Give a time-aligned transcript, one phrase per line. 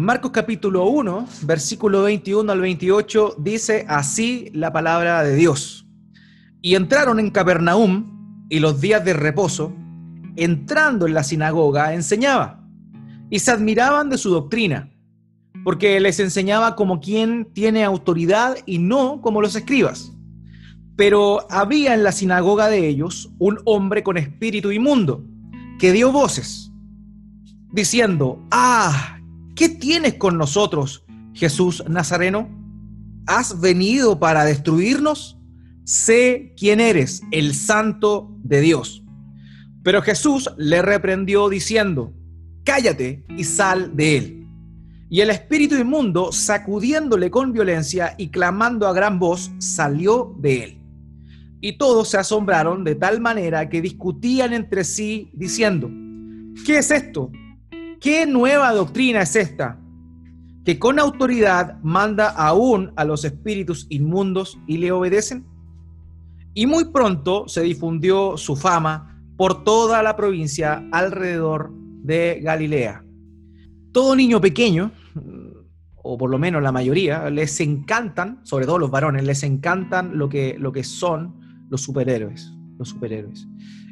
[0.00, 5.86] Marcos capítulo 1, versículo 21 al 28 dice así la palabra de Dios.
[6.62, 9.74] Y entraron en Capernaum y los días de reposo,
[10.36, 12.66] entrando en la sinagoga, enseñaba.
[13.28, 14.90] Y se admiraban de su doctrina,
[15.64, 20.14] porque les enseñaba como quien tiene autoridad y no como los escribas.
[20.96, 25.22] Pero había en la sinagoga de ellos un hombre con espíritu inmundo,
[25.78, 26.72] que dio voces,
[27.70, 29.19] diciendo, ah,
[29.60, 32.48] ¿qué tienes con nosotros, Jesús Nazareno?
[33.26, 35.38] ¿Has venido para destruirnos?
[35.84, 39.04] Sé quién eres, el santo de Dios.
[39.82, 42.14] Pero Jesús le reprendió diciendo,
[42.64, 44.48] cállate y sal de él.
[45.10, 50.82] Y el espíritu inmundo, sacudiéndole con violencia y clamando a gran voz, salió de él.
[51.60, 55.90] Y todos se asombraron de tal manera que discutían entre sí, diciendo,
[56.64, 57.30] ¿qué es esto?
[58.00, 59.78] ¿Qué nueva doctrina es esta?
[60.64, 65.44] Que con autoridad manda aún a los espíritus inmundos y le obedecen.
[66.54, 73.04] Y muy pronto se difundió su fama por toda la provincia alrededor de Galilea.
[73.92, 74.92] Todo niño pequeño,
[75.96, 80.30] o por lo menos la mayoría, les encantan, sobre todo los varones, les encantan lo
[80.30, 82.50] que, lo que son los superhéroes.
[82.78, 83.46] Los superhéroes.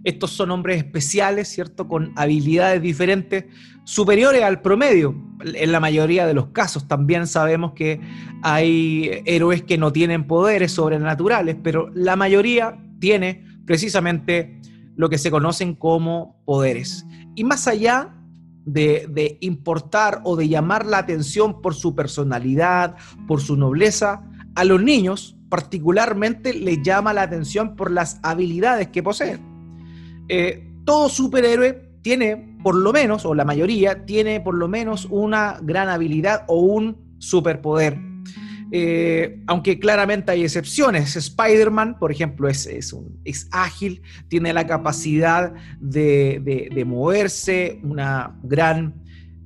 [0.05, 1.89] Estos son hombres especiales, ¿cierto?
[1.89, 3.45] Con habilidades diferentes,
[3.85, 5.15] superiores al promedio.
[5.43, 8.01] En la mayoría de los casos también sabemos que
[8.43, 14.61] hay héroes que no tienen poderes sobrenaturales, pero la mayoría tiene precisamente
[14.97, 17.07] lo que se conocen como poderes.
[17.35, 18.15] Y más allá
[18.65, 24.23] de, importar o de llamar la atención por su personalidad, por su nobleza,
[24.55, 29.48] a los niños particularmente les llama la atención por las habilidades que poseen.
[30.29, 35.59] Eh, todo superhéroe tiene, por lo menos, o la mayoría, tiene por lo menos una
[35.63, 37.99] gran habilidad o un superpoder.
[38.71, 41.17] Eh, aunque claramente hay excepciones.
[41.17, 48.95] Spider-Man, por ejemplo, es, es, ágil, tiene la capacidad de, moverse, una gran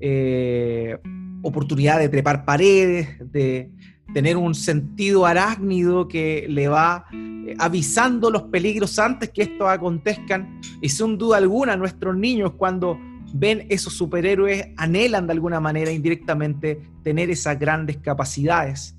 [0.01, 0.99] eh,
[1.43, 3.71] oportunidad de trepar paredes, de,
[4.13, 10.61] tener un sentido arácnido que le va eh, avisando los peligros antes que estos acontezcan.
[10.81, 12.99] Y sin duda alguna, nuestros niños cuando
[13.35, 18.97] ven esos superhéroes anhelan de alguna manera indirectamente tener esas grandes capacidades.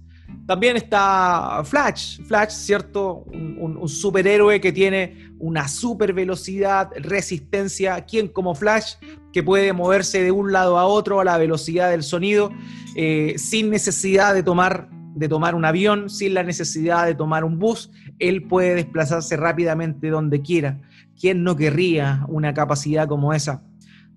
[0.47, 3.25] También está Flash, Flash, ¿cierto?
[3.27, 8.01] Un, superhéroe que tiene una super velocidad, resistencia.
[8.01, 8.95] ¿Quién como Flash
[9.33, 12.51] que puede moverse de un lado a otro a la velocidad del sonido
[12.95, 17.59] eh, sin necesidad de tomar de tomar un avión, sin la necesidad de tomar un
[17.59, 20.81] bus, él puede desplazarse rápidamente donde quiera.
[21.19, 23.63] ¿Quién no querría una capacidad como esa?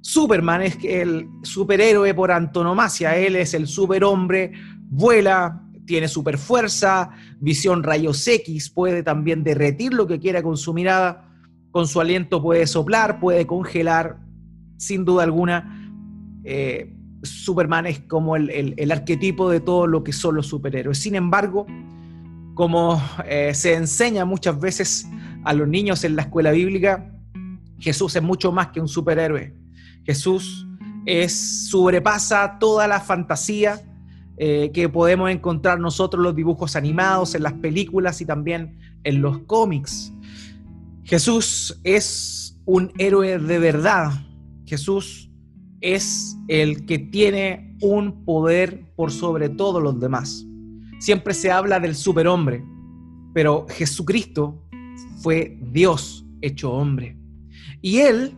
[0.01, 4.53] Superman es el superhéroe por antonomasia, él es el superhombre,
[4.89, 7.11] vuela, tiene super fuerza,
[7.41, 11.29] visión rayos X, puede también derretir lo que quiera con su mirada,
[11.71, 14.19] con su aliento puede soplar, puede congelar,
[14.77, 15.93] sin duda alguna.
[16.45, 16.93] Eh,
[17.23, 20.99] Superman es como el, arquetipo de todo lo que son los superhéroes.
[20.99, 21.67] Sin embargo,
[22.55, 25.09] como eh, se enseña muchas veces
[25.45, 27.13] a los niños en la escuela bíblica,
[27.79, 29.55] Jesús es mucho más que un superhéroe.
[30.05, 30.67] Jesús
[31.05, 33.81] es, sobrepasa toda la fantasía
[34.39, 39.23] eh, que podemos encontrar nosotros en los dibujos animados, en las películas y también en
[39.23, 40.13] los cómics.
[41.05, 44.26] Jesús es un héroe de verdad.
[44.67, 45.31] Jesús
[45.81, 50.45] es el que tiene un poder por sobre todos los demás.
[50.99, 52.65] Siempre se habla del superhombre,
[53.35, 54.63] pero Jesucristo
[55.23, 57.17] fue Dios hecho hombre.
[57.83, 58.37] Y él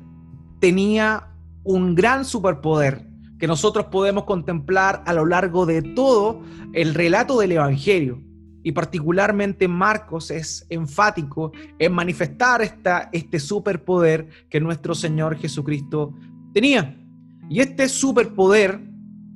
[0.60, 1.28] tenía
[1.64, 3.08] un gran superpoder
[3.38, 8.20] que nosotros podemos contemplar a lo largo de todo el relato del Evangelio.
[8.68, 16.12] Y particularmente Marcos es enfático en manifestar esta, este superpoder que nuestro Señor Jesucristo
[16.52, 16.94] tenía.
[17.48, 18.78] Y este superpoder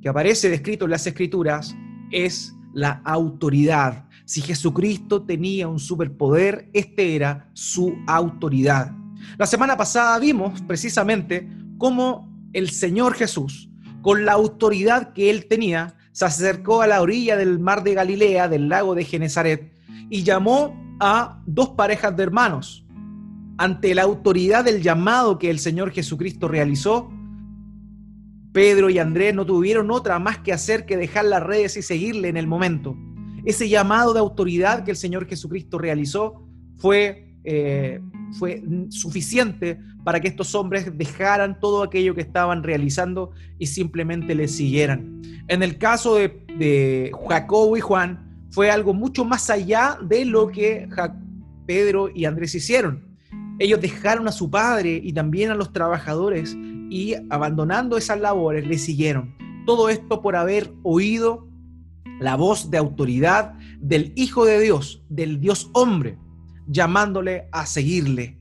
[0.03, 1.75] que aparece descrito en las escrituras
[2.11, 4.07] es la autoridad.
[4.25, 8.91] Si Jesucristo tenía un superpoder, este era su autoridad.
[9.39, 11.49] La semana pasada vimos precisamente
[11.79, 13.67] cómo el Señor Jesús,
[14.03, 18.47] con la autoridad que él tenía, se acercó a la orilla del mar de Galilea,
[18.47, 19.73] del lago de Genezaret,
[20.09, 22.85] y llamó a dos parejas de hermanos.
[23.57, 27.11] Ante la autoridad del llamado que el Señor Jesucristo realizó,
[28.51, 32.29] Pedro y Andrés no tuvieron otra más que hacer que dejar las redes y seguirle
[32.29, 32.95] en el momento.
[33.43, 37.99] Ese llamado de autoridad que el Señor Jesucristo realizó fue eh,
[38.33, 44.47] fue suficiente para que estos hombres dejaran todo aquello que estaban realizando y simplemente le
[44.47, 45.21] siguieran.
[45.47, 50.49] En el caso de, de Jacobo y Juan, fue algo mucho más allá de lo
[50.49, 50.87] que
[51.65, 53.17] Pedro y Andrés hicieron.
[53.57, 56.55] Ellos dejaron a su padre y también a los trabajadores
[56.89, 59.35] y abandonando esas labores le siguieron.
[59.65, 61.47] Todo esto por haber oído
[62.19, 66.17] la voz de autoridad del Hijo de Dios, del Dios hombre,
[66.67, 68.39] llamándole a seguirle.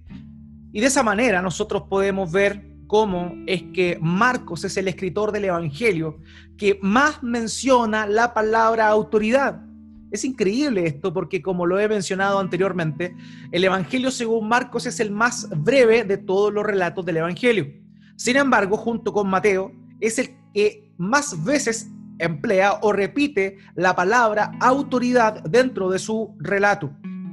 [0.73, 5.47] Y de esa manera nosotros podemos ver cómo es que Marcos es el escritor del
[5.47, 6.19] Evangelio
[6.57, 9.63] que más menciona la palabra autoridad.
[10.11, 13.17] Es increíble esto porque como lo he mencionado anteriormente,
[13.51, 17.67] el Evangelio según Marcos es el más breve de todos los relatos del Evangelio.
[18.17, 21.89] Sin embargo, junto con Mateo, es el que más veces
[22.19, 26.93] emplea o repite la palabra autoridad dentro de su relato,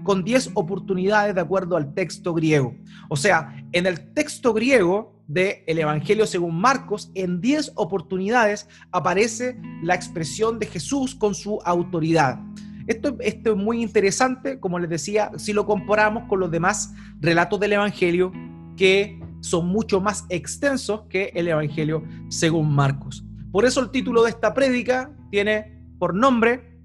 [0.10, 2.74] con 10 oportunidades de acuerdo al texto griego.
[3.10, 9.62] O sea, en el texto griego del el Evangelio según Marcos, en 10 oportunidades aparece
[9.84, 12.40] la expresión de Jesús con su autoridad.
[12.88, 16.92] Esto, es muy interesante, como les decía, si lo comparamos con los demás
[17.22, 18.32] relatos del Evangelio,
[18.76, 23.24] que son mucho más extensos que el Evangelio según Marcos.
[23.52, 26.80] Por eso el título de esta prédica tiene por nombre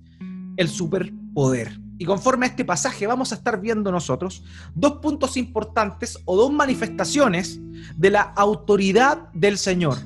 [0.58, 1.83] el superpoder.
[1.98, 4.44] Y conforme a este pasaje vamos a estar viendo nosotros
[4.74, 7.60] dos puntos importantes o dos manifestaciones
[7.96, 9.98] de la autoridad del Señor,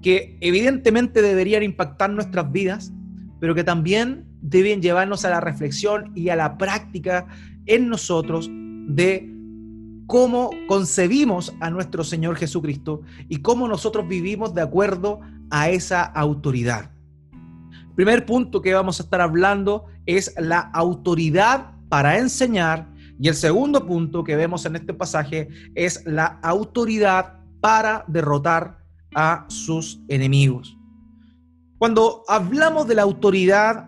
[0.00, 2.92] que evidentemente deberían impactar nuestras vidas,
[3.40, 7.26] pero que también deben llevarnos a la reflexión y a la práctica
[7.66, 9.30] en nosotros de
[10.06, 15.20] cómo concebimos a nuestro Señor Jesucristo y cómo nosotros vivimos de acuerdo
[15.50, 16.93] a esa autoridad.
[17.94, 22.88] Primer punto que vamos a estar hablando es la autoridad para enseñar
[23.20, 28.78] y el segundo punto que vemos en este pasaje es la autoridad para derrotar
[29.14, 30.76] a sus enemigos.
[31.78, 33.86] Cuando hablamos de la autoridad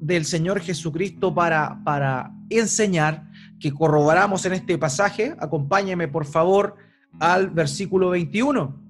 [0.00, 3.30] del Señor Jesucristo para, para enseñar,
[3.62, 5.34] que corroboramos en este pasaje.
[5.38, 6.74] Acompáñeme, por favor,
[7.20, 8.82] al versículo 21.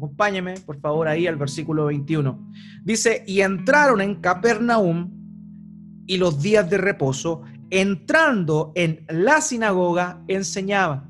[0.00, 2.52] Acompáñeme, por favor, ahí al versículo 21.
[2.82, 5.10] Dice, y entraron en Capernaum
[6.06, 11.06] y los días de reposo, entrando en la sinagoga, enseñaba.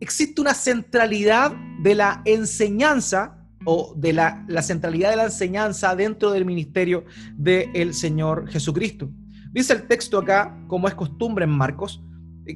[0.00, 1.52] Existe una centralidad
[1.82, 3.36] de la enseñanza
[3.66, 7.04] o de la, centralidad de la enseñanza dentro del ministerio
[7.36, 9.10] del Señor Jesucristo.
[9.52, 12.02] Dice el texto acá, como es costumbre en Marcos,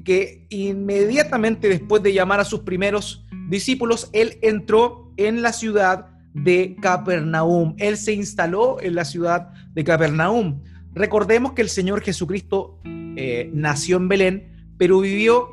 [0.06, 6.76] que inmediatamente después de llamar a sus primeros discípulos, él entró en la ciudad de
[6.80, 7.74] Capernaum.
[7.78, 10.62] Él se instaló en la ciudad de Capernaum.
[10.92, 15.48] Recordemos que el Señor Jesucristo eh, nació en Belén, pero vivió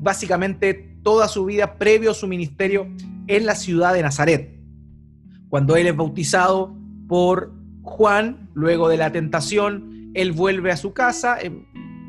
[0.00, 2.88] básicamente toda su vida previo a su ministerio
[3.26, 4.56] en la ciudad de Nazaret
[5.48, 6.74] cuando él es bautizado
[7.08, 7.52] por
[7.82, 11.64] Juan, luego de la tentación, él vuelve a su casa, em,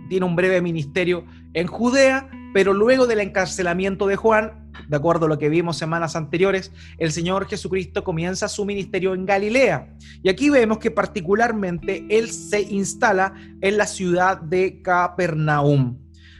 [0.10, 5.30] tiene un breve ministerio en Judea, pero luego del encarcelamiento de Juan, de acuerdo a
[5.30, 9.96] lo que vimos semanas anteriores, el Señor Jesucristo comienza su ministerio en Galilea.
[10.24, 15.98] Y aquí vemos que particularmente él se instala en la ciudad de Capernaum.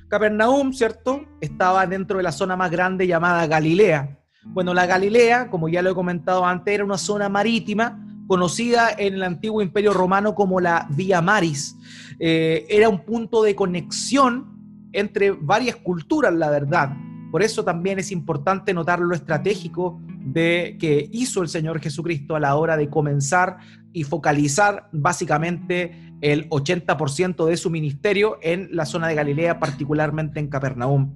[0.08, 1.26] Capernaum, ¿cierto?
[1.42, 4.18] Estaba dentro de la zona más grande llamada Galilea.
[4.46, 9.16] Bueno, la Galilea, como ya lo he comentado antes, era una zona marítima conocida en
[9.16, 11.76] el antiguo imperio romano como la Via Maris.
[12.20, 14.58] Eh, era un punto de conexión
[14.94, 16.96] entre varias culturas, la verdad.
[17.32, 22.40] Por eso también es importante notar lo estratégico de que hizo el Señor Jesucristo a
[22.40, 23.58] la hora de comenzar
[23.94, 30.48] y focalizar básicamente el 80% de su ministerio en la zona de Galilea, particularmente en
[30.48, 31.14] Capernaum.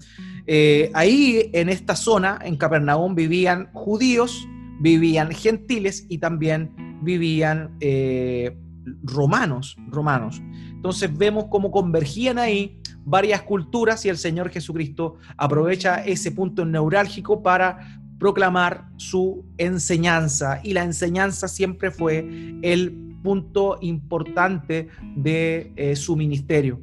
[0.47, 4.47] Eh, ahí, en esta zona, en Capernaum, vivían judíos,
[4.79, 8.57] vivían gentiles y también vivían eh,
[9.03, 10.41] romanos, romanos.
[10.69, 17.41] Entonces vemos cómo convergían ahí varias culturas y el Señor Jesucristo aprovecha ese punto neurálgico
[17.41, 22.19] para proclamar su enseñanza y la enseñanza siempre fue
[22.61, 26.81] el punto importante de eh, su ministerio.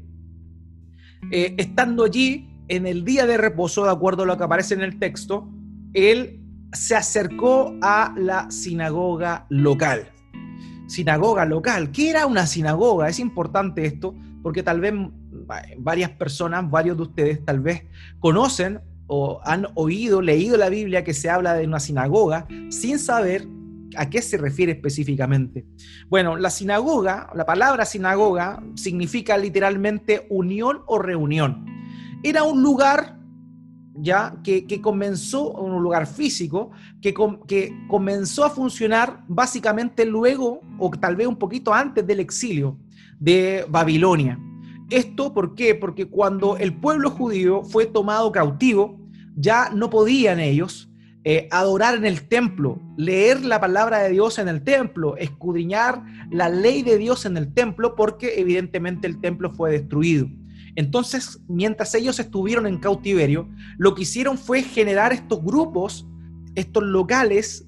[1.31, 4.99] estando allí, en el día de reposo, de acuerdo a lo que aparece en el
[4.99, 5.49] texto,
[5.95, 6.41] él
[6.73, 10.11] se acercó a la sinagoga local.
[10.87, 11.91] Sinagoga local.
[11.93, 13.09] ¿Qué era una sinagoga?
[13.09, 14.95] Es importante esto porque tal vez
[15.78, 17.85] varias personas, varios de ustedes tal vez
[18.21, 23.47] conocen o han oído, leído la Biblia que se habla de una sinagoga sin saber
[23.97, 25.64] a qué se refiere específicamente.
[26.09, 31.69] Bueno, la sinagoga, la palabra sinagoga significa literalmente unión o reunión
[32.23, 33.17] era un lugar
[34.00, 36.71] ya que, comenzó en un lugar físico,
[37.02, 37.12] que,
[37.49, 42.78] que comenzó a funcionar básicamente luego o tal vez un poquito antes del exilio
[43.19, 44.38] de Babilonia.
[44.90, 45.75] ¿Esto por qué?
[45.75, 48.99] Porque cuando el pueblo judío fue tomado cautivo,
[49.37, 50.90] ya no podían ellos
[51.25, 56.49] eh, adorar en el templo, leer la palabra de Dios en el templo, escudriñar la
[56.49, 60.26] ley de Dios en el templo, porque evidentemente el templo fue destruido.
[60.75, 66.07] Entonces, mientras ellos estuvieron en cautiverio, lo que hicieron fue generar estos grupos,
[66.54, 67.66] estos locales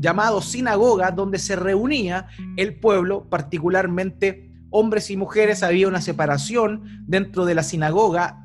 [0.00, 7.44] llamados sinagogas, donde se reunía el pueblo, particularmente hombres y mujeres, había una separación dentro
[7.44, 8.44] de la sinagoga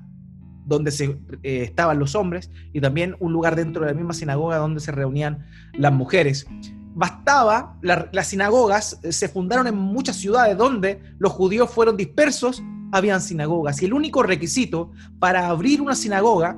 [0.65, 4.57] donde se, eh, estaban los hombres y también un lugar dentro de la misma sinagoga
[4.57, 6.47] donde se reunían las mujeres.
[6.95, 13.21] Bastaba, las sinagogas eh, se fundaron en muchas ciudades donde los judíos fueron dispersos, habían
[13.21, 16.57] sinagogas y el único requisito para abrir una sinagoga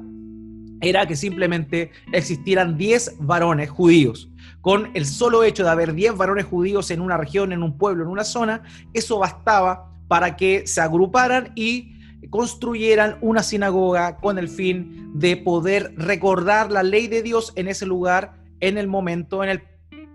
[0.82, 4.30] era que simplemente existieran 10 varones judíos
[4.66, 8.04] con el solo hecho de haber 10 varones judíos en una región, en un pueblo,
[8.04, 8.64] en una zona,
[8.96, 11.94] eso bastaba para que se agruparan y
[12.32, 17.86] construyeran una sinagoga con el fin de poder recordar la ley de Dios en ese
[17.86, 19.62] lugar, en el momento, en el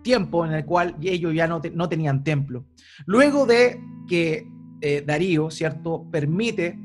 [0.02, 2.64] tiempo en el cual ellos ya no, tenían templo.
[3.06, 4.48] Luego de que
[4.80, 6.76] eh, Darío, ¿cierto?, permite,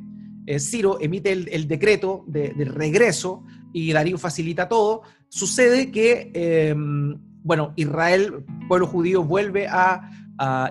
[0.46, 3.44] eh, Ciro emite el, decreto de, regreso
[3.74, 10.10] y Darío facilita todo, sucede que em, bueno, Israel, pueblo judío, vuelve a,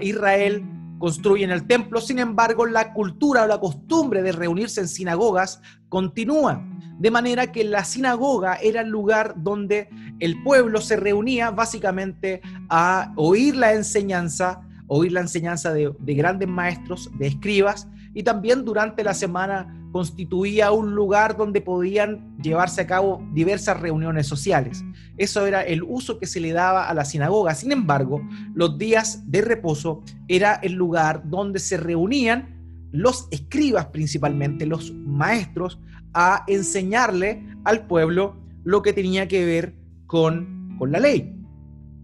[0.03, 0.63] Israel,
[0.99, 6.63] construyen el templo, sin embargo, la cultura o la costumbre de reunirse en sinagogas continúa.
[6.99, 9.89] De manera que la sinagoga era el lugar donde
[10.21, 16.49] el pueblo se reunía básicamente a oír la enseñanza, oír la enseñanza de, de grandes
[16.49, 22.87] maestros, de escribas, y también durante la semana constituía un lugar donde podían llevarse a
[22.89, 24.85] cabo diversas reuniones sociales.
[25.19, 27.55] Eso era el uso que se le daba a la sinagoga.
[27.55, 28.21] Sin embargo,
[28.57, 35.79] los días de reposo era el lugar donde se reunían los escribas principalmente, los maestros,
[36.13, 41.37] a enseñarle al pueblo lo que tenía que ver con, con la ley.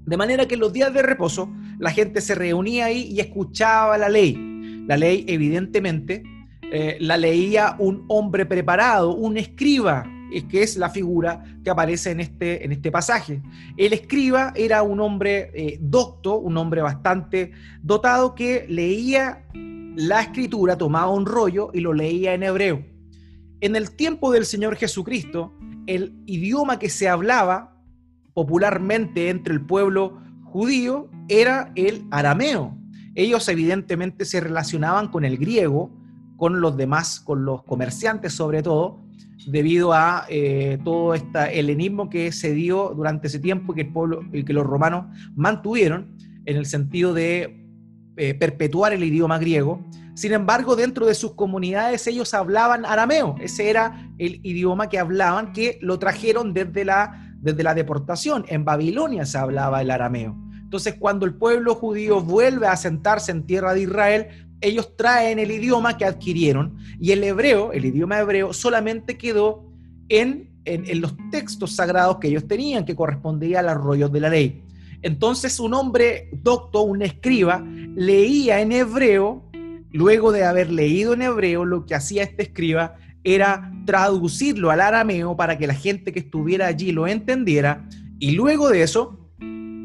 [0.07, 4.09] De manera que los días de reposo la gente se reunía ahí y escuchaba la
[4.09, 4.85] ley.
[4.87, 6.23] La ley, evidentemente,
[6.73, 10.05] eh, la leía un hombre preparado, un escriba,
[10.49, 13.43] que es la figura que aparece en este, en este pasaje.
[13.77, 19.45] El escriba era un hombre eh, docto, un hombre bastante dotado que leía
[19.97, 22.85] la escritura, tomaba un rollo y lo leía en hebreo.
[23.61, 25.53] En el tiempo del Señor Jesucristo,
[25.87, 27.77] el idioma que se hablaba
[28.33, 32.77] popularmente entre el pueblo judío era el arameo.
[33.15, 35.91] Ellos evidentemente se relacionaban con el griego,
[36.41, 38.99] con los demás, con los comerciantes sobre todo,
[39.47, 44.23] debido a eh, todo este helenismo que se dio durante ese tiempo que el pueblo,
[44.33, 45.05] que los romanos
[45.37, 46.17] mantuvieron
[46.47, 47.69] en el sentido de
[48.17, 49.85] eh, perpetuar el idioma griego.
[50.15, 53.37] Sin embargo, dentro de sus comunidades ellos hablaban arameo.
[53.39, 58.47] Ese era el idioma que hablaban, que lo trajeron desde la, desde la deportación.
[58.49, 60.35] En Babilonia se hablaba el arameo.
[60.55, 65.51] Entonces, cuando el pueblo judío vuelve a sentarse en tierra de Israel, ellos traen el
[65.51, 69.71] idioma que adquirieron y el hebreo, el idioma hebreo, solamente quedó
[70.09, 74.29] en, en, los textos sagrados que ellos tenían, que correspondía a los rollos de la
[74.29, 74.63] ley.
[75.03, 77.65] Entonces, un hombre docto, un escriba,
[77.95, 79.51] leía en hebreo,
[79.93, 85.37] luego de haber leído en hebreo, lo que hacía este escriba era traducirlo al arameo
[85.37, 87.89] para que la gente que estuviera allí lo entendiera,
[88.19, 89.20] y luego de eso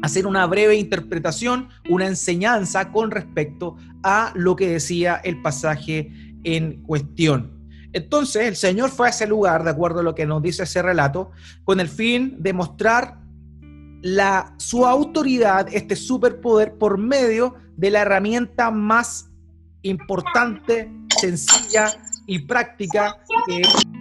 [0.02, 6.12] hacer una breve interpretación, una enseñanza con respecto a lo que decía el pasaje
[6.44, 7.56] en cuestión.
[7.92, 10.82] Entonces el Señor fue a ese lugar, de acuerdo a lo que nos dice ese
[10.82, 11.30] relato,
[11.64, 13.20] con el fin de mostrar
[14.02, 19.30] la, su autoridad, este superpoder, por medio de la herramienta más
[19.82, 21.86] importante, sencilla
[22.26, 23.16] y práctica.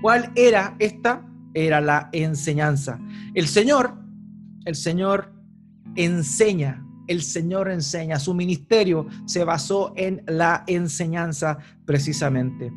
[0.02, 1.26] ¿Cuál era esta?
[1.54, 3.00] Era la enseñanza.
[3.34, 3.94] El Señor,
[4.66, 5.35] el Señor
[5.96, 12.72] enseña, el Señor enseña, su ministerio se basó en la enseñanza precisamente.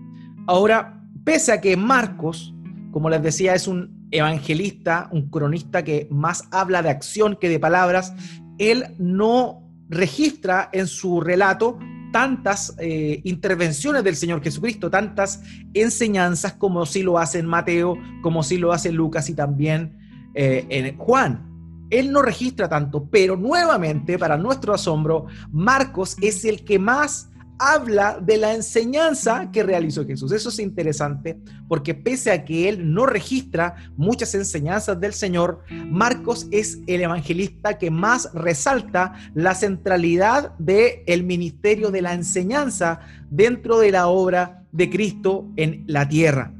[0.46, 2.54] Ahora, pese a que Marcos,
[2.90, 7.60] como les decía, es un evangelista, un cronista que más habla de acción que de
[7.60, 8.14] palabras,
[8.58, 11.78] él no registra en su relato
[12.12, 15.42] tantas eh, intervenciones del Señor Jesucristo, tantas
[15.74, 19.98] enseñanzas como si lo hace en Mateo, como si lo hace Lucas y también
[20.34, 21.47] eh, en Juan.
[21.90, 27.28] Él no registra tanto, pero nuevamente, para nuestro asombro, Marcos es el que más
[27.58, 30.32] habla de la enseñanza que realizó Jesús.
[30.32, 36.46] Eso es interesante porque pese a que él no registra muchas enseñanzas del Señor, Marcos
[36.50, 43.78] es el evangelista que más resalta la centralidad del el ministerio de la enseñanza dentro
[43.78, 46.57] de la obra de Cristo en la tierra.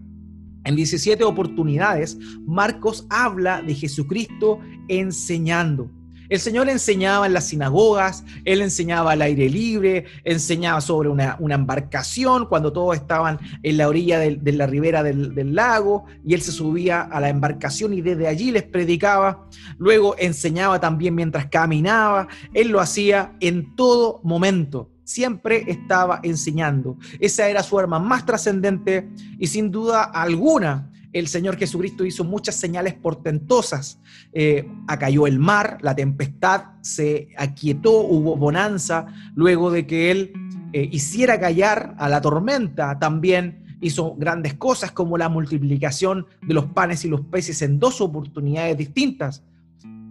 [0.64, 5.90] En 17 oportunidades, Marcos habla de Jesucristo enseñando.
[6.28, 12.44] El Señor enseñaba en las sinagogas, Él enseñaba al aire libre, enseñaba sobre una, embarcación
[12.46, 16.52] cuando todos estaban en la orilla de, la ribera del, del, lago y Él se
[16.52, 19.48] subía a la embarcación y desde allí les predicaba.
[19.78, 22.28] Luego enseñaba también mientras caminaba.
[22.52, 24.90] Él lo hacía en todo momento.
[25.08, 26.98] Siempre estaba enseñando.
[27.18, 32.56] Esa era su arma más trascendente y sin duda alguna el Señor Jesucristo hizo muchas
[32.56, 33.98] señales portentosas.
[34.34, 40.32] Eh, acayó el mar, la tempestad se aquietó, hubo bonanza, luego de que Él
[40.74, 46.66] eh, hiciera callar a la tormenta, también hizo grandes cosas como la multiplicación de los
[46.66, 49.42] panes y los peces en dos oportunidades distintas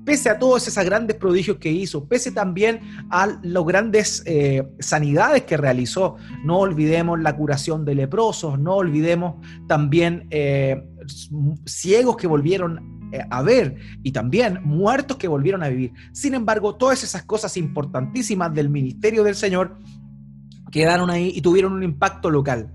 [0.08, 5.44] pese a todos esos grandes prodigios que hizo, pese también a las grandes eh, sanidades
[5.44, 6.16] que realizó.
[6.46, 9.36] No olvidemos la curación de leprosos, no olvidemos
[9.68, 10.82] también eh,
[11.66, 15.92] ciegos que volvieron eh, a ver y también muertos que volvieron a vivir.
[16.14, 19.78] Sin embargo, todas esas cosas importantísimas del ministerio del Señor
[20.72, 22.74] quedaron ahí y tuvieron un impacto local.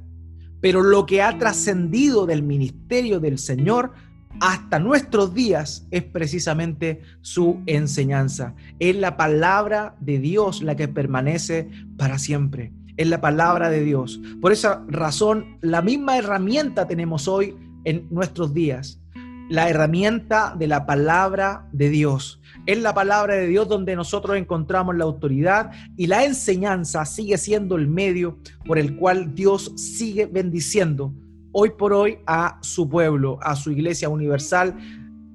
[0.61, 3.93] Pero lo que ha trascendido del ministerio del Señor
[4.41, 8.55] hasta nuestros días es precisamente su enseñanza.
[8.79, 12.73] Es la palabra de Dios la que permanece para siempre.
[12.97, 14.21] Es la palabra de Dios.
[14.41, 19.01] Por esa razón, la misma herramienta tenemos hoy en nuestros días.
[19.49, 22.41] La herramienta de la palabra de Dios.
[22.67, 27.77] Es la palabra de Dios donde nosotros encontramos la autoridad y la enseñanza sigue siendo
[27.77, 31.12] el medio por el cual Dios sigue bendiciendo
[31.53, 34.77] hoy por hoy a su pueblo, a su iglesia universal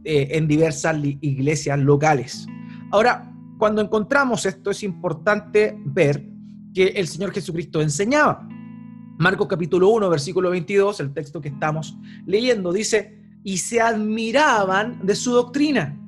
[0.03, 2.47] eh, en diversas iglesias locales.
[2.91, 6.23] Ahora, cuando encontramos esto es importante ver
[6.73, 8.47] que el Señor Jesucristo enseñaba.
[9.17, 15.15] Marcos capítulo 1, versículo 22, el texto que estamos leyendo, dice, y se admiraban de
[15.15, 15.99] su doctrina,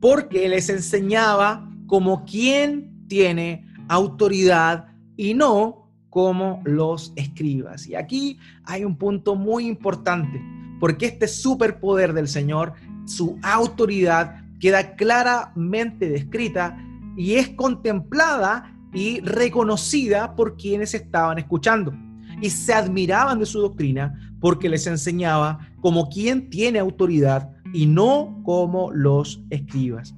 [0.00, 5.77] porque les enseñaba como quien tiene autoridad y no
[6.10, 7.86] como los escribas.
[7.86, 10.42] Y aquí hay un punto muy importante,
[10.80, 12.74] porque este superpoder del Señor,
[13.06, 16.76] su autoridad, queda claramente descrita
[17.16, 21.92] y es contemplada y reconocida por quienes estaban escuchando.
[22.40, 28.40] Y se admiraban de su doctrina porque les enseñaba como quien tiene autoridad y no
[28.44, 30.14] como los escribas.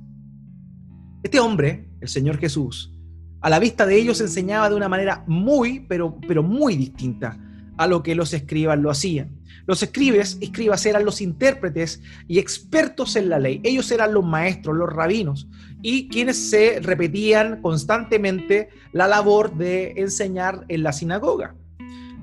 [1.22, 2.92] Este hombre, el Señor Jesús,
[3.40, 7.38] a la vista de ellos enseñaba de una manera muy, pero, pero muy distinta
[7.76, 9.40] a lo que los escribas lo hacían.
[9.66, 13.60] Los escribes, escribas eran los intérpretes y expertos en la ley.
[13.62, 15.48] Ellos eran los maestros, los rabinos,
[15.80, 21.54] y quienes se repetían constantemente la labor de enseñar en la sinagoga.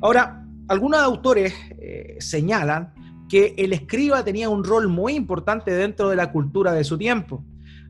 [0.02, 2.94] Ahora, algunos autores eh, señalan
[3.30, 7.44] que el escriba tenía un rol muy importante dentro de la cultura de su tiempo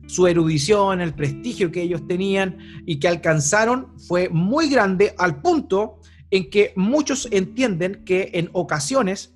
[0.08, 6.00] su erudición, el prestigio que ellos tenían y que alcanzaron fue muy grande al punto
[6.30, 9.34] en que muchos entienden que en ocasiones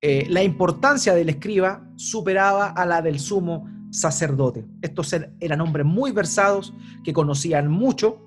[0.00, 4.66] eh, la importancia del escriba superaba a la del sumo sacerdote.
[4.82, 8.20] Estos eran hombres muy versados que conocían mucho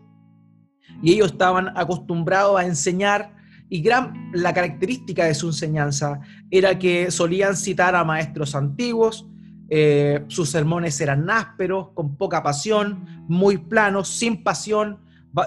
[1.04, 3.36] y ellos estaban acostumbrados a enseñar
[3.70, 9.28] y gran, la característica de su enseñanza era que solían citar a maestros antiguos,
[9.70, 15.00] eh, sus sermones eran ásperos, con poca pasión, muy planos, sin pasión,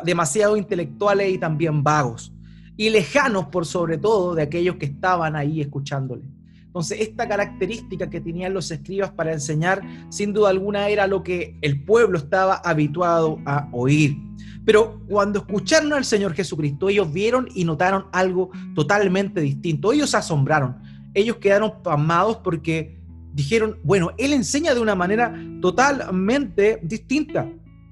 [0.04, 2.32] demasiado intelectuales y también vagos.
[2.76, 6.22] Y lejanos por sobre todo de aquellos que estaban ahí escuchándole.
[6.70, 11.58] Entonces, esta característica que tenían los escribas para enseñar, sin duda alguna, era lo que
[11.62, 14.16] el pueblo estaba habituado a oír.
[14.64, 19.92] Pero cuando escucharon al Señor Jesucristo, ellos vieron y notaron algo totalmente distinto.
[19.92, 20.76] Ellos se asombraron.
[21.12, 22.99] Ellos quedaron pasmados porque
[23.32, 27.48] dijeron, bueno, él enseña de una manera totalmente distinta.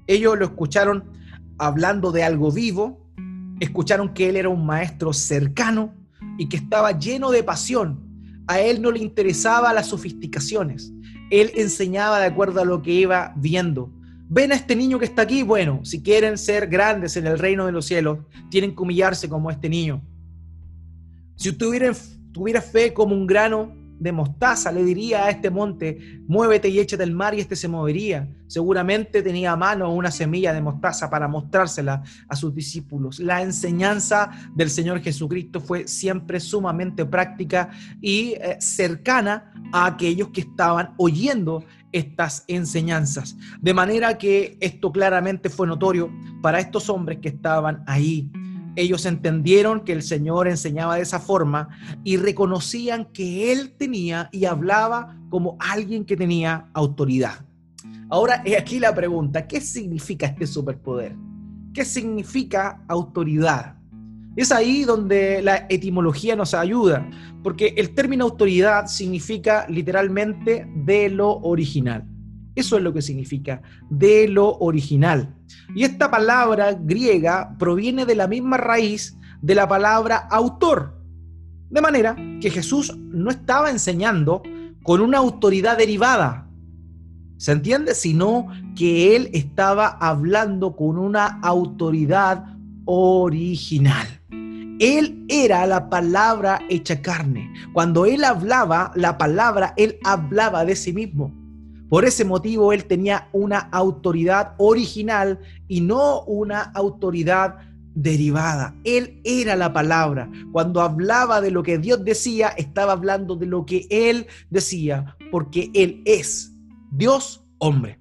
[0.07, 1.05] Ellos lo escucharon
[1.57, 3.11] hablando de algo vivo,
[3.59, 5.93] escucharon que él era un maestro cercano
[6.37, 7.99] y que estaba lleno de pasión.
[8.47, 10.91] A él no le interesaba las sofisticaciones.
[11.29, 13.91] Él enseñaba de acuerdo a lo que iba viendo.
[14.27, 15.43] Ven a este niño que está aquí.
[15.43, 19.51] Bueno, si quieren ser grandes en el reino de los cielos, tienen que humillarse como
[19.51, 20.01] este niño.
[21.35, 21.91] Si tuviera,
[22.31, 27.03] tuviera fe como un grano de mostaza le diría a este monte, muévete y échate
[27.03, 28.27] al mar y este se movería.
[28.47, 33.19] Seguramente tenía a mano una semilla de mostaza para mostrársela a sus discípulos.
[33.19, 37.69] La enseñanza del Señor Jesucristo fue siempre sumamente práctica
[38.01, 43.35] y eh, cercana a aquellos que estaban oyendo estas enseñanzas.
[43.59, 48.31] De manera que esto claramente fue notorio para estos hombres que estaban ahí.
[48.75, 51.69] Ellos entendieron que el Señor enseñaba de esa forma
[52.03, 57.45] y reconocían que Él tenía y hablaba como alguien que tenía autoridad.
[58.09, 61.15] Ahora, aquí la pregunta, ¿qué significa este superpoder?
[61.73, 63.75] ¿Qué significa autoridad?
[64.35, 67.07] Es ahí donde la etimología nos ayuda,
[67.43, 72.05] porque el término autoridad significa literalmente de lo original.
[72.55, 75.35] Eso es lo que significa, de lo original.
[75.75, 80.99] Y esta palabra griega proviene de la misma raíz de la palabra autor.
[81.69, 84.41] De manera que Jesús no estaba enseñando
[84.83, 86.49] con una autoridad derivada,
[87.37, 87.93] ¿se entiende?
[87.93, 94.07] Sino que él estaba hablando con una autoridad original.
[94.79, 97.53] Él era la palabra hecha carne.
[97.73, 101.33] Cuando él hablaba la palabra, él hablaba de sí mismo.
[101.89, 107.55] Por ese motivo él tenía una autoridad original y no una autoridad
[107.95, 108.75] derivada.
[108.83, 110.29] Él era la palabra.
[110.51, 115.71] Cuando hablaba de lo que Dios decía, estaba hablando de lo que él decía, porque
[115.73, 116.53] él es
[116.91, 117.99] Dios hombre.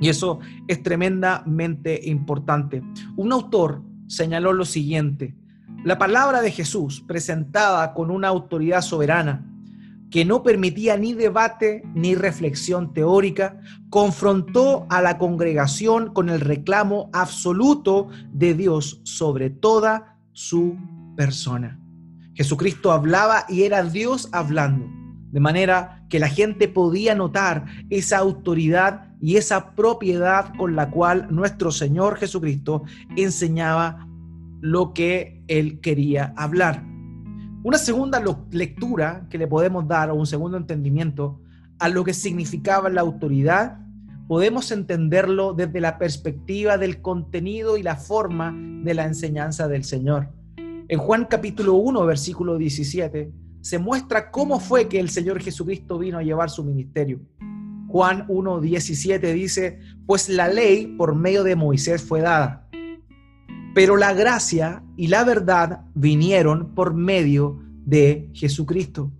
[0.00, 2.82] Y eso es tremendamente importante.
[3.16, 5.34] Un autor señaló lo siguiente,
[5.84, 9.55] la palabra de Jesús, presentada con una autoridad soberana,
[10.10, 17.10] que no permitía ni debate ni reflexión teórica, confrontó a la congregación con el reclamo
[17.12, 20.76] absoluto de Dios sobre toda su
[21.16, 21.80] persona.
[22.34, 24.86] Jesucristo hablaba y era Dios hablando,
[25.32, 31.26] de manera que la gente podía notar esa autoridad y esa propiedad con la cual
[31.30, 32.84] nuestro Señor Jesucristo
[33.16, 34.06] enseñaba
[34.60, 36.95] lo que él quería hablar.
[37.66, 41.40] Una segunda lectura que le podemos dar o un segundo entendimiento
[41.80, 43.80] a lo que significaba la autoridad,
[44.28, 50.28] podemos entenderlo desde la perspectiva del contenido y la forma de la enseñanza del Señor.
[50.86, 56.18] En Juan capítulo 1, versículo 17, se muestra cómo fue que el Señor Jesucristo vino
[56.18, 57.18] a llevar su ministerio.
[57.88, 62.65] Juan 1, 17 dice, pues la ley por medio de Moisés fue dada
[63.76, 69.12] pero la gracia y la verdad vinieron por medio de Jesucristo.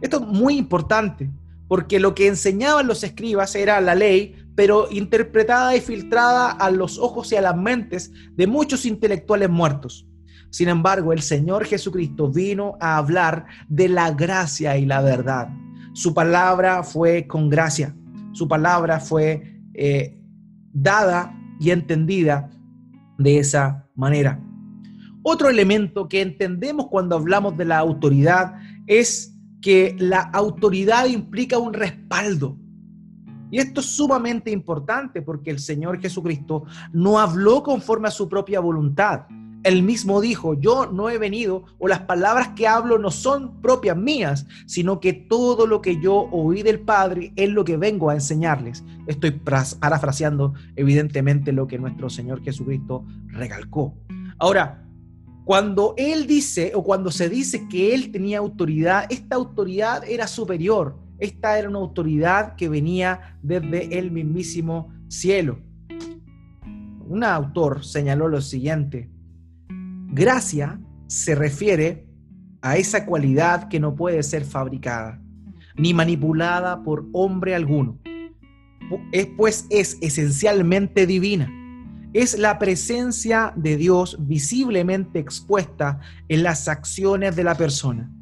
[0.00, 1.30] Esto es muy importante,
[1.68, 6.98] porque lo que enseñaban los escribas era la ley, pero interpretada y filtrada a los
[6.98, 10.04] ojos y a las mentes de muchos intelectuales muertos.
[10.50, 15.48] Sin embargo, el Señor Jesucristo vino a hablar de la gracia y la verdad.
[15.92, 17.94] Su palabra fue con gracia,
[18.32, 20.18] su palabra fue eh,
[20.72, 22.50] dada y entendida
[23.16, 24.40] de esa manera.
[25.22, 28.54] Otro elemento que entendemos cuando hablamos de la autoridad
[28.86, 32.58] es que la autoridad implica un respaldo.
[33.50, 38.60] Y esto es sumamente importante porque el Señor Jesucristo no habló conforme a su propia
[38.60, 39.26] voluntad,
[39.64, 43.96] él mismo dijo, yo no he venido o las palabras que hablo no son propias
[43.96, 48.14] mías, sino que todo lo que yo oí del Padre es lo que vengo a
[48.14, 48.82] enseñarles.
[49.06, 53.94] Estoy parafraseando evidentemente lo que nuestro Señor Jesucristo recalcó.
[54.38, 54.84] Ahora,
[55.44, 60.98] cuando Él dice o cuando se dice que Él tenía autoridad, esta autoridad era superior.
[61.18, 65.58] Esta era una autoridad que venía desde el mismísimo cielo.
[67.06, 69.10] Un autor señaló lo siguiente,
[70.12, 72.06] Gracia se refiere
[72.60, 75.22] a esa cualidad que no puede ser fabricada
[75.74, 77.98] ni manipulada por hombre alguno,
[79.38, 81.50] pues es esencialmente divina.
[82.12, 85.98] Es la presencia de Dios visiblemente expuesta
[86.28, 88.12] en las acciones de la persona.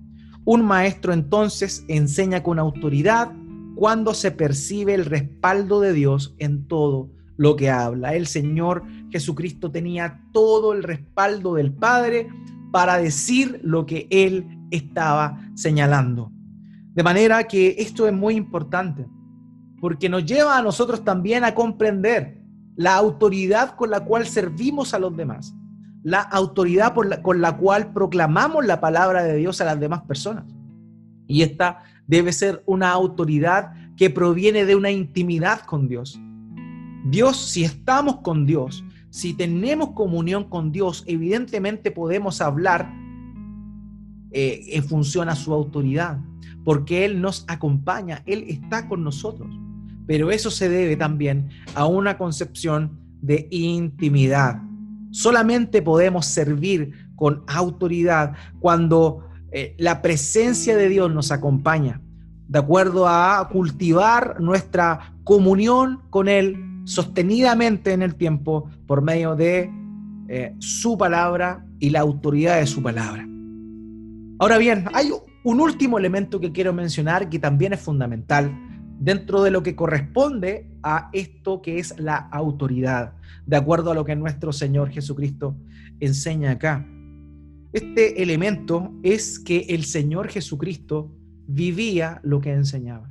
[0.44, 3.32] Un maestro entonces enseña con autoridad
[3.74, 8.14] cuando se percibe el respaldo de Dios en todo lo que habla.
[8.14, 12.28] El Señor Jesucristo tenía todo el respaldo del Padre
[12.70, 16.30] para decir lo que Él estaba señalando.
[16.92, 19.06] De manera que esto es muy importante,
[19.80, 22.42] porque nos lleva a nosotros también a comprender
[22.76, 25.54] la autoridad con la cual servimos a los demás,
[26.02, 30.44] la autoridad con la cual proclamamos la palabra de Dios a las demás personas.
[31.26, 36.20] Y esta debe ser una autoridad que proviene de una intimidad con Dios
[37.04, 42.92] Dios, si estamos con Dios, si tenemos comunión con Dios, evidentemente podemos hablar
[44.32, 46.18] eh, en función a su autoridad.
[46.62, 49.48] porque Él nos acompaña, Él está con nosotros.
[50.06, 54.60] Pero eso se debe también a una concepción de intimidad.
[55.10, 62.02] Solamente podemos servir con autoridad cuando eh, la presencia de Dios nos acompaña,
[62.46, 69.70] de acuerdo a cultivar nuestra comunión con Él sostenidamente en el tiempo por medio de
[70.28, 73.26] eh, su palabra y la autoridad de su palabra.
[74.38, 75.10] Ahora bien, hay
[75.44, 78.52] un último elemento que quiero mencionar que también es fundamental
[79.00, 83.14] dentro de lo que corresponde a esto que es la autoridad,
[83.46, 85.56] de acuerdo a lo que nuestro Señor Jesucristo
[86.00, 86.86] enseña acá.
[87.72, 91.10] Este elemento es que el Señor Jesucristo
[91.46, 93.10] vivía lo que enseñaba.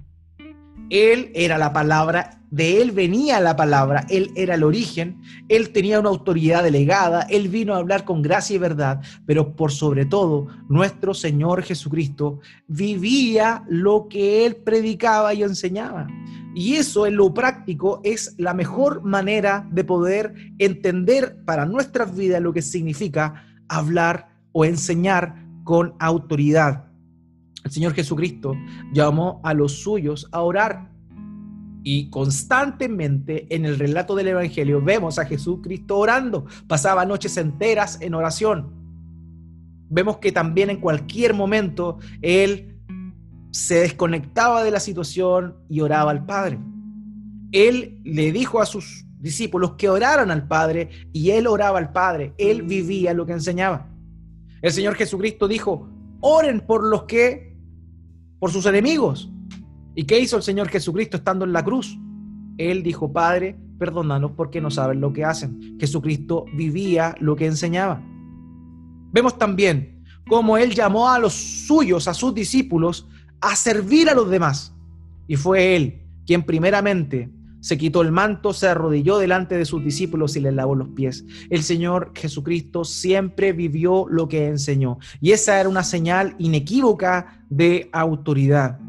[0.90, 6.00] Él era la palabra, de Él venía la palabra, Él era el origen, Él tenía
[6.00, 10.48] una autoridad delegada, Él vino a hablar con gracia y verdad, pero por sobre todo
[10.68, 16.08] nuestro Señor Jesucristo vivía lo que Él predicaba y enseñaba.
[16.56, 22.42] Y eso en lo práctico es la mejor manera de poder entender para nuestras vidas
[22.42, 26.86] lo que significa hablar o enseñar con autoridad.
[27.64, 28.56] El Señor Jesucristo
[28.92, 30.90] llamó a los suyos a orar.
[31.84, 36.46] Y constantemente en el relato del Evangelio vemos a Jesucristo orando.
[36.68, 38.74] Pasaba noches enteras en oración.
[39.90, 42.80] Vemos que también en cualquier momento Él
[43.52, 46.60] se desconectaba de la situación y oraba al Padre.
[47.52, 52.34] Él le dijo a sus discípulos que oraran al Padre y Él oraba al Padre.
[52.38, 53.88] Él vivía lo que enseñaba.
[54.62, 55.90] El Señor Jesucristo dijo,
[56.22, 57.58] oren por los que
[58.40, 59.30] por sus enemigos.
[60.00, 62.00] ¿Y qué hizo el Señor Jesucristo estando en la cruz?
[62.58, 65.76] Él dijo, Padre, perdónanos porque no saben lo que hacen.
[65.78, 68.02] Jesucristo vivía lo que enseñaba.
[69.12, 73.10] Vemos también cómo Él llamó a los suyos, a sus discípulos,
[73.42, 74.74] a servir a los demás.
[75.28, 80.38] Y fue Él quien primeramente se quitó el manto, se arrodilló delante de sus discípulos
[80.38, 81.26] y les lavó los pies.
[81.50, 84.98] El Señor Jesucristo siempre vivió lo que enseñó.
[85.20, 88.80] Y esa era una señal inequívoca de autoridad.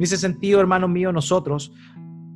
[0.00, 1.74] En ese sentido, hermanos míos, nosotros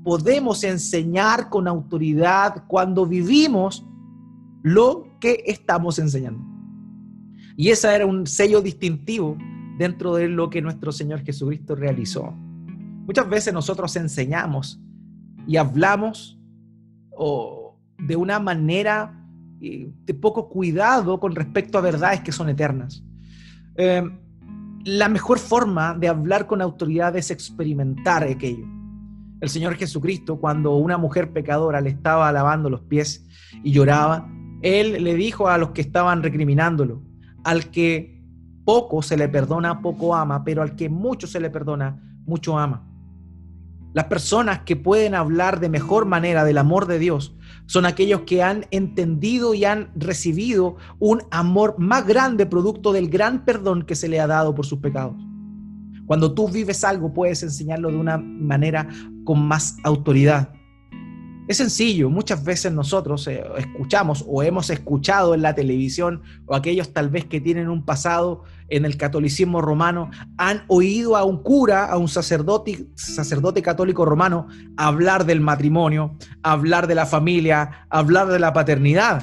[0.03, 3.87] podemos enseñar con autoridad cuando vivimos
[4.62, 6.44] lo que estamos enseñando.
[7.57, 9.38] Y ese era un sello distintivo
[9.79, 12.35] dentro de lo que nuestro Señor Jesucristo realizó.
[13.07, 14.79] Muchas veces nosotros enseñamos
[15.46, 16.38] y hablamos
[17.12, 19.27] o de una manera
[19.62, 23.03] eh, de poco cuidado con respecto a verdades que son eternas.
[23.77, 24.03] Eh,
[24.84, 28.66] la mejor forma de hablar con autoridad es experimentar aquello.
[29.40, 33.26] El Señor Jesucristo, cuando una mujer pecadora le estaba lavando los pies
[33.62, 34.28] y lloraba,
[34.62, 37.02] Él le dijo a los que estaban recriminándolo,
[37.44, 38.22] al que
[38.64, 42.86] poco se le perdona, poco ama, pero al que mucho se le perdona, mucho ama.
[43.94, 47.36] Las personas que pueden hablar de mejor manera del amor de Dios
[47.66, 53.44] son aquellos que han entendido y han recibido un amor más grande producto del gran
[53.44, 55.16] perdón que se le ha dado por sus pecados.
[56.07, 58.88] Cuando tú vives algo puedes enseñarlo de una manera
[59.24, 60.53] con más autoridad.
[61.46, 66.94] Es sencillo, muchas veces nosotros eh, escuchamos o hemos escuchado en la televisión o aquellos
[66.94, 71.85] tal vez que tienen un pasado en el catolicismo romano han oído a un cura,
[71.85, 72.87] a un sacerdote,
[73.62, 79.22] católico romano hablar del matrimonio, hablar de la familia, hablar de la paternidad.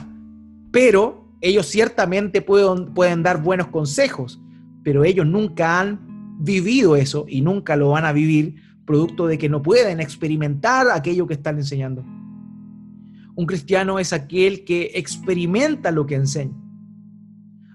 [0.72, 4.40] Pero ellos ciertamente pueden dar buenos consejos,
[4.84, 8.56] pero ellos nunca han vivido eso y nunca lo van a vivir
[8.92, 12.04] producto de que no pueden experimentar aquello que están enseñando.
[13.36, 16.58] Un cristiano es aquel que experimenta lo que enseña.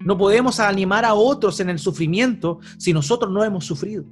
[0.05, 4.05] No podemos animar a otros en el sufrimiento si nosotros no hemos sufrido.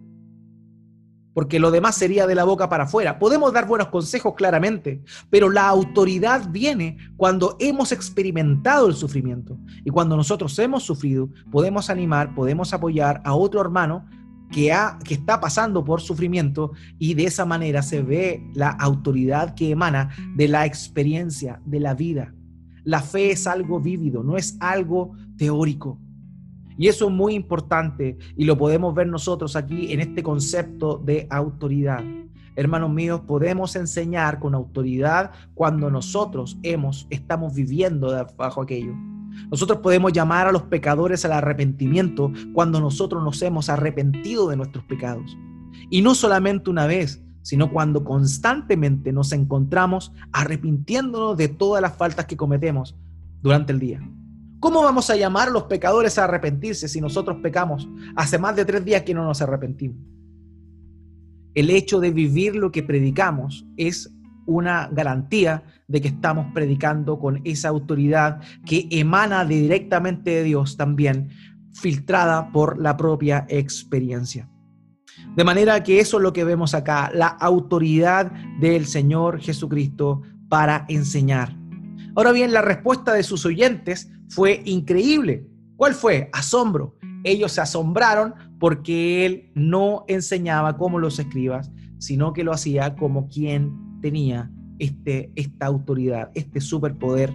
[1.35, 3.19] Porque lo demás sería de la boca para afuera.
[3.19, 9.59] Podemos dar buenos consejos claramente, pero la autoridad viene cuando hemos experimentado el sufrimiento.
[9.83, 14.07] Y cuando nosotros hemos sufrido, podemos animar, podemos apoyar a otro hermano
[14.51, 19.55] que, ha, que está pasando por sufrimiento y de esa manera se ve la autoridad
[19.55, 22.33] que emana de la experiencia, de la vida.
[22.83, 25.99] La fe es algo vívido, no es algo teórico.
[26.77, 31.25] Y eso es muy importante y lo podemos ver nosotros aquí en este concepto de
[31.29, 32.03] autoridad.
[32.55, 38.93] Hermanos míos, podemos enseñar con autoridad cuando nosotros hemos, estamos viviendo bajo aquello.
[39.51, 44.83] Nosotros podemos llamar a los pecadores al arrepentimiento cuando nosotros nos hemos arrepentido de nuestros
[44.85, 45.37] pecados.
[45.89, 52.25] Y no solamente una vez, sino cuando constantemente nos encontramos arrepintiéndonos de todas las faltas
[52.25, 52.95] que cometemos
[53.41, 54.01] durante el día.
[54.59, 58.65] ¿Cómo vamos a llamar a los pecadores a arrepentirse si nosotros pecamos hace más de
[58.65, 59.97] tres días que no nos arrepentimos?
[61.53, 64.11] El hecho de vivir lo que predicamos es
[64.47, 71.29] una garantía de que estamos predicando con esa autoridad que emana directamente de Dios también,
[71.73, 74.49] filtrada por la propia experiencia.
[75.35, 80.85] De manera que eso es lo que vemos acá, la autoridad del Señor Jesucristo para
[80.87, 81.55] enseñar.
[82.15, 85.47] Ahora bien, la respuesta de sus oyentes fue increíble.
[85.75, 86.29] ¿Cuál fue?
[86.31, 86.97] Asombro.
[87.23, 93.27] Ellos se asombraron porque él no enseñaba como los escribas, sino que lo hacía como
[93.27, 97.33] quien tenía este, esta autoridad, este superpoder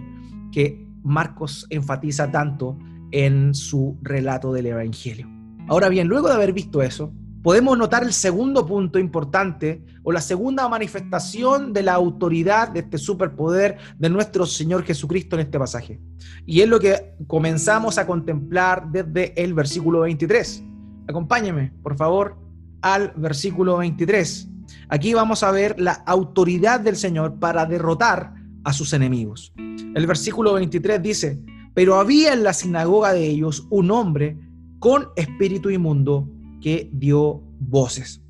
[0.51, 2.77] que Marcos enfatiza tanto
[3.11, 5.27] en su relato del Evangelio.
[5.67, 10.21] Ahora bien, luego de haber visto eso, podemos notar el segundo punto importante o la
[10.21, 15.99] segunda manifestación de la autoridad de este superpoder de nuestro Señor Jesucristo en este pasaje.
[16.45, 20.63] Y es lo que comenzamos a contemplar desde el versículo 23.
[21.07, 22.37] Acompáñeme, por favor,
[22.81, 24.50] al versículo 23.
[24.93, 28.33] Aquí vamos a ver la autoridad del Señor para derrotar
[28.65, 29.53] a sus enemigos.
[29.95, 31.39] El versículo 23 dice,
[31.73, 34.37] pero había en la sinagoga de ellos un hombre
[34.79, 36.27] con espíritu inmundo
[36.59, 38.21] que dio voces.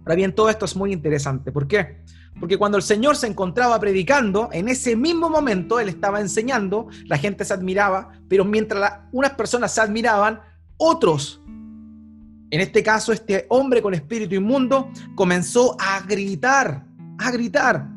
[0.00, 1.52] Ahora bien, todo esto es muy interesante.
[1.52, 2.02] ¿Por qué?
[2.40, 7.16] Porque cuando el Señor se encontraba predicando, en ese mismo momento Él estaba enseñando, la
[7.16, 10.40] gente se admiraba, pero mientras unas personas se admiraban,
[10.78, 11.40] otros,
[12.54, 16.86] en este caso este hombre con espíritu inmundo, comenzó a gritar,
[17.18, 17.88] a gritar.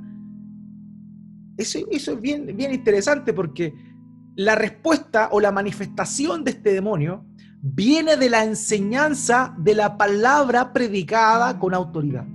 [1.56, 3.76] Eso, es bien, bien interesante porque
[4.36, 7.24] la respuesta o la manifestación de este demonio
[7.62, 12.26] viene de la enseñanza de la palabra predicada con autoridad.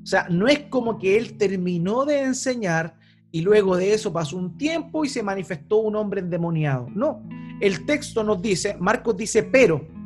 [0.00, 2.96] O sea, no es como que él terminó de enseñar
[3.32, 6.86] y luego de eso pasó un tiempo y se manifestó un hombre endemoniado.
[6.94, 7.20] No,
[7.60, 10.01] el texto nos dice, Marcos dice pero,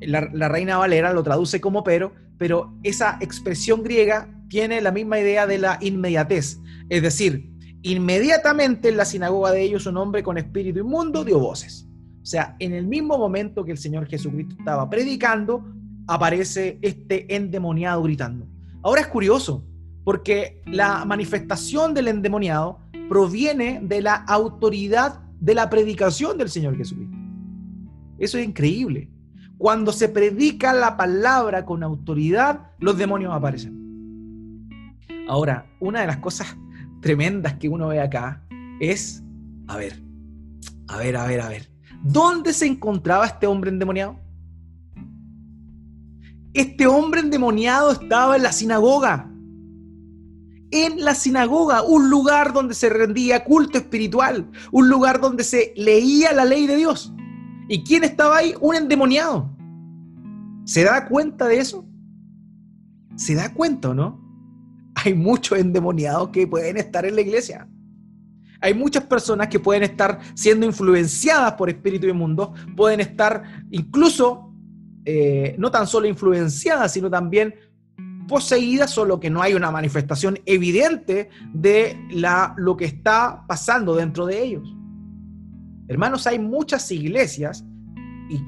[0.00, 5.46] la, reina Valera lo traduce como pero, pero esa expresión griega tiene la misma idea
[5.46, 6.60] de la inmediatez.
[6.88, 7.50] Es decir,
[7.82, 11.86] inmediatamente en la sinagoga de ellos un hombre con espíritu inmundo dio voces.
[12.22, 15.64] O sea, en el mismo momento que el Señor Jesucristo estaba predicando,
[16.06, 18.46] aparece este endemoniado gritando.
[18.82, 19.64] Ahora es curioso,
[20.04, 27.16] porque la manifestación del endemoniado proviene de la autoridad de la predicación del Señor Jesucristo.
[28.18, 29.10] Eso es increíble.
[29.58, 33.76] Cuando se predica la palabra con autoridad, los demonios aparecen.
[35.28, 36.56] Ahora, una de las cosas
[37.02, 38.44] tremendas que uno ve acá
[38.80, 39.22] es,
[39.66, 40.00] a ver,
[40.86, 41.68] a ver, a ver, a ver.
[42.04, 44.16] ¿Dónde se encontraba este hombre endemoniado?
[46.54, 49.28] Este hombre endemoniado estaba en la sinagoga.
[50.70, 56.32] En la sinagoga, un lugar donde se rendía culto espiritual, un lugar donde se leía
[56.32, 57.12] la ley de Dios.
[57.68, 58.54] ¿Y quién estaba ahí?
[58.60, 59.50] Un endemoniado.
[60.64, 61.86] ¿Se da cuenta de eso?
[63.16, 64.26] ¿Se da cuenta o no?
[64.94, 67.68] Hay muchos endemoniados que pueden estar en la iglesia.
[68.60, 74.52] Hay muchas personas que pueden estar siendo influenciadas por espíritu inmundo, pueden estar incluso
[75.04, 77.54] eh, no tan solo influenciadas, sino también
[78.26, 84.26] poseídas, solo que no hay una manifestación evidente de la, lo que está pasando dentro
[84.26, 84.77] de ellos.
[85.88, 87.64] Hermanos, hay muchas iglesias
[88.28, 88.42] y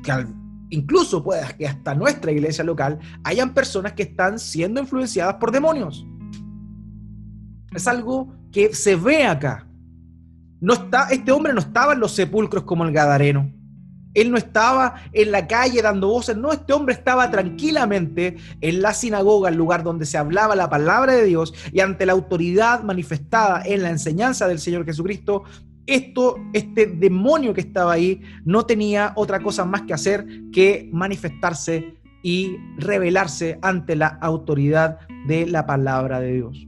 [0.68, 6.06] incluso puede que hasta nuestra iglesia local hayan personas que están siendo influenciadas por demonios.
[7.74, 9.66] Es algo que se ve acá.
[10.60, 13.50] No está, este hombre no estaba en los sepulcros como el Gadareno.
[14.12, 18.92] Él no estaba en la calle dando voces, no, este hombre estaba tranquilamente en la
[18.92, 23.62] sinagoga, el lugar donde se hablaba la palabra de Dios y ante la autoridad manifestada
[23.64, 25.44] en la enseñanza del Señor Jesucristo,
[25.94, 31.94] esto, este demonio que estaba ahí no tenía otra cosa más que hacer que manifestarse
[32.22, 36.66] y revelarse ante la autoridad de la palabra de Dios.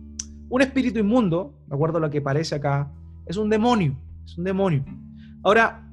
[0.48, 2.90] Un espíritu inmundo, de acuerdo a lo que parece acá,
[3.26, 4.84] es un demonio, es un demonio.
[5.44, 5.88] Ahora,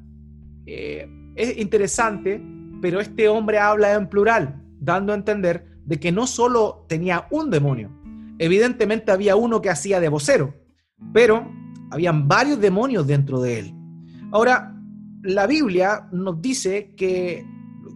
[0.65, 2.41] eh, es interesante,
[2.81, 7.51] pero este hombre habla en plural, dando a entender de que no solo tenía un
[7.51, 7.91] demonio,
[8.39, 10.55] evidentemente había uno que hacía de vocero,
[11.13, 11.47] pero
[11.91, 13.73] habían varios demonios dentro de él.
[14.31, 14.75] Ahora,
[15.23, 17.45] la Biblia nos dice que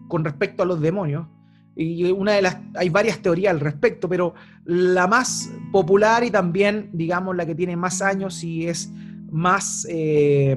[0.07, 1.27] con respecto a los demonios,
[1.75, 4.35] y una de las hay varias teorías al respecto, pero
[4.65, 8.91] la más popular y también, digamos, la que tiene más años y es
[9.31, 10.55] más eh,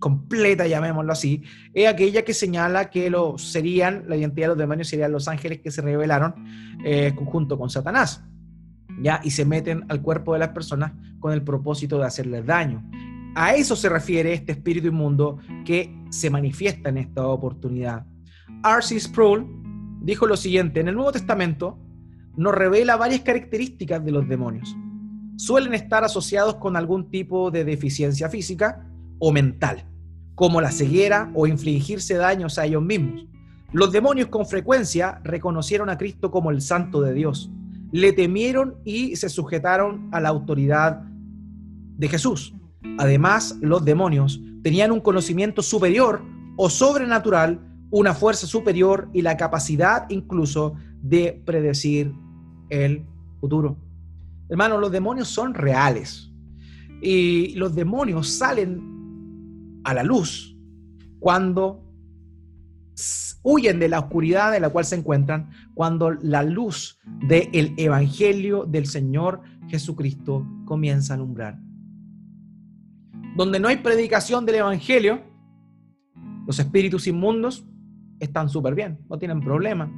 [0.00, 4.88] completa, llamémoslo así, es aquella que señala que lo, serían, la identidad de los demonios
[4.88, 6.34] serían los ángeles que se revelaron
[6.84, 8.22] eh, junto con Satanás,
[9.02, 9.20] ¿ya?
[9.22, 12.88] Y se meten al cuerpo de las personas con el propósito de hacerles daño.
[13.34, 18.06] A eso se refiere este espíritu inmundo que se manifiesta en esta oportunidad.
[18.64, 18.98] R.C.
[18.98, 19.46] Sproul
[20.02, 21.78] dijo lo siguiente, en el Nuevo Testamento
[22.36, 24.76] nos revela varias características de los demonios.
[25.36, 28.88] Suelen estar asociados con algún tipo de deficiencia física
[29.18, 29.84] o mental,
[30.34, 33.26] como la ceguera o infligirse daños a ellos mismos.
[33.72, 37.50] Los demonios con frecuencia reconocieron a Cristo como el Santo de Dios,
[37.92, 41.02] le temieron y se sujetaron a la autoridad
[41.96, 42.54] de Jesús.
[42.98, 46.22] Además, los demonios tenían un conocimiento superior
[46.56, 47.60] o sobrenatural,
[47.90, 52.12] una fuerza superior y la capacidad incluso de predecir
[52.68, 53.04] el
[53.40, 53.76] futuro.
[54.48, 56.32] Hermanos, los demonios son reales
[57.00, 60.56] y los demonios salen a la luz
[61.18, 61.84] cuando
[63.42, 68.86] huyen de la oscuridad en la cual se encuentran, cuando la luz del Evangelio del
[68.86, 71.58] Señor Jesucristo comienza a alumbrar.
[73.36, 75.22] Donde no hay predicación del Evangelio,
[76.46, 77.64] los espíritus inmundos
[78.18, 79.92] están súper bien, no tienen problema.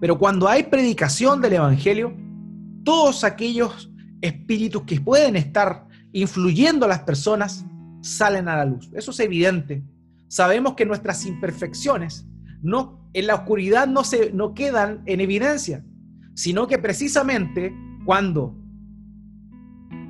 [0.00, 2.14] Pero cuando hay predicación del Evangelio,
[2.84, 7.64] todos aquellos espíritus que pueden estar influyendo a las personas
[8.00, 8.90] salen a la luz.
[8.94, 9.82] Eso es evidente.
[10.28, 12.26] Sabemos que nuestras imperfecciones
[12.64, 15.84] no, en la oscuridad no, se, no quedan en evidencia,
[16.34, 17.72] sino que precisamente
[18.04, 18.56] cuando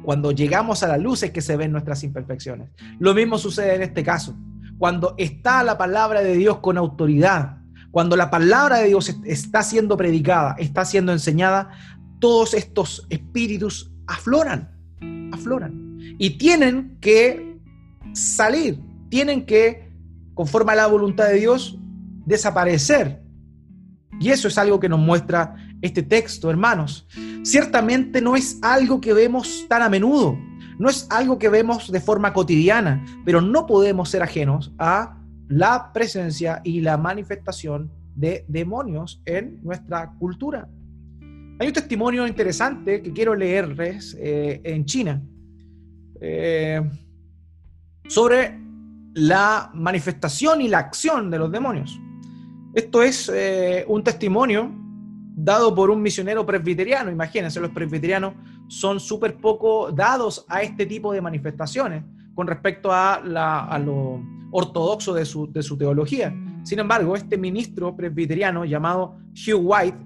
[0.05, 2.69] cuando llegamos a la luz es que se ven nuestras imperfecciones.
[2.99, 4.37] Lo mismo sucede en este caso.
[4.77, 7.57] Cuando está la palabra de Dios con autoridad,
[7.91, 11.71] cuando la palabra de Dios está siendo predicada, está siendo enseñada,
[12.21, 14.71] todos estos espíritus afloran,
[15.33, 15.99] afloran.
[16.19, 17.59] Y tienen que
[18.13, 18.79] salir,
[19.09, 19.91] tienen que,
[20.35, 21.79] conforme a la voluntad de Dios,
[22.25, 23.22] desaparecer.
[24.20, 27.07] Y eso es algo que nos muestra este texto, hermanos.
[27.43, 30.39] Ciertamente no es algo que vemos tan a menudo,
[30.79, 35.18] no es algo que vemos de forma cotidiana, pero no podemos ser ajenos a
[35.49, 40.68] la presencia y la manifestación de demonios en nuestra cultura.
[41.59, 45.22] Hay un testimonio interesante que quiero leerles eh, en China
[46.20, 46.81] eh,
[48.09, 48.59] sobre
[49.14, 52.01] la manifestación y la acción de los demonios.
[52.75, 54.70] Esto es eh, un testimonio
[55.37, 57.11] dado por un misionero presbiteriano.
[57.11, 58.35] Imagínense, los presbiterianos
[58.68, 62.03] son súper poco dados a este tipo de manifestaciones
[62.35, 63.20] con respecto a,
[63.79, 64.20] lo
[64.51, 66.35] ortodoxo de su, teología.
[66.64, 69.99] Sin embargo, este ministro presbiteriano llamado Hugh White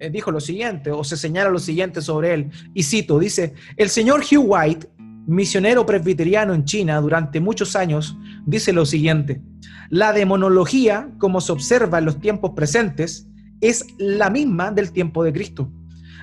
[0.00, 3.88] eh, dijo lo siguiente, o se señala lo siguiente sobre él, y cito, dice, el
[3.88, 4.88] señor Hugh White,
[5.28, 8.16] misionero presbiteriano en China durante muchos años,
[8.46, 9.42] dice lo siguiente,
[9.90, 13.28] la demonología, como se observa en los tiempos presentes,
[13.60, 15.70] es la misma del tiempo de Cristo.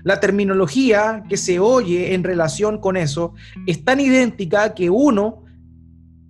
[0.04, 3.34] La terminología que se oye en relación con eso
[3.68, 5.44] es tan idéntica que uno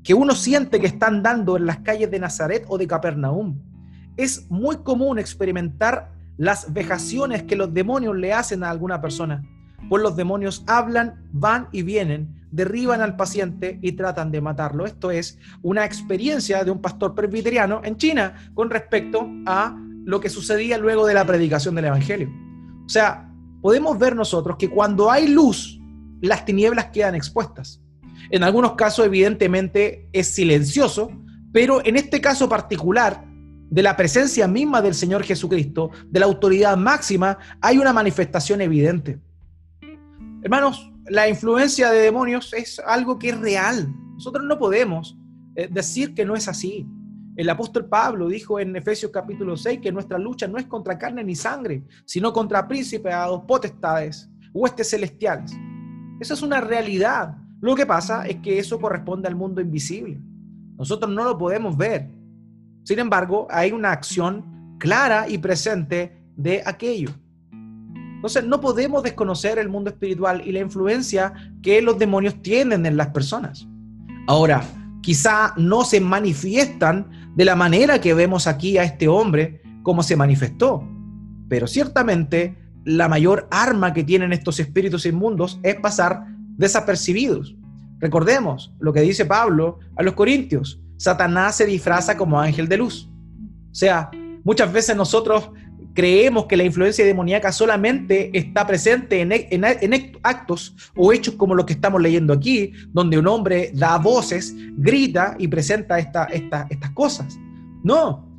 [0.04, 3.60] que uno siente que están dando en las calles de Nazaret o de Capernaum.
[4.18, 9.42] Es muy común experimentar las vejaciones que los demonios le hacen a alguna persona,
[9.90, 14.86] pues los demonios hablan, van y vienen, derriban al paciente y tratan de matarlo.
[14.86, 20.30] Esto es una experiencia de un pastor presbiteriano en China con respecto a lo que
[20.30, 22.30] sucedía luego de la predicación del Evangelio.
[22.86, 23.30] O sea,
[23.62, 25.80] podemos ver nosotros que cuando hay luz,
[26.22, 27.82] las tinieblas quedan expuestas.
[28.30, 31.12] En algunos casos, evidentemente, es silencioso,
[31.52, 33.26] pero en este caso particular,
[33.70, 39.20] de la presencia misma del Señor Jesucristo, de la autoridad máxima, hay una manifestación evidente.
[40.46, 43.92] Hermanos, la influencia de demonios es algo que es real.
[44.14, 45.18] Nosotros no podemos
[45.56, 46.88] eh, decir que no es así.
[47.36, 51.24] El apóstol Pablo dijo en Efesios capítulo 6 que nuestra lucha no es contra carne
[51.24, 53.16] ni sangre, sino contra príncipes,
[53.48, 55.52] potestades, huestes celestiales.
[56.20, 57.36] Esa es una realidad.
[57.60, 60.22] Lo que pasa es que eso corresponde al mundo invisible.
[60.78, 62.08] Nosotros no lo podemos ver.
[62.84, 67.10] Sin embargo, hay una acción clara y presente de aquello.
[68.26, 72.98] Entonces, no podemos desconocer el mundo espiritual y la influencia que los demonios tienen en
[72.98, 73.68] las personas.
[74.26, 74.64] Ahora,
[75.04, 80.16] quizá no se manifiestan de la manera que vemos aquí a este hombre como se
[80.16, 80.84] manifestó,
[81.48, 86.26] pero ciertamente la mayor arma que tienen estos espíritus inmundos es pasar
[86.58, 87.56] desapercibidos.
[88.00, 93.08] Recordemos lo que dice Pablo a los Corintios, Satanás se disfraza como ángel de luz.
[93.70, 94.10] O sea,
[94.44, 95.52] muchas veces nosotros
[95.96, 101.74] creemos que la influencia demoníaca solamente está presente en, actos o hechos como los que
[101.74, 107.40] estamos leyendo aquí, donde un hombre da voces, grita y presenta estas cosas.
[107.84, 108.30] No,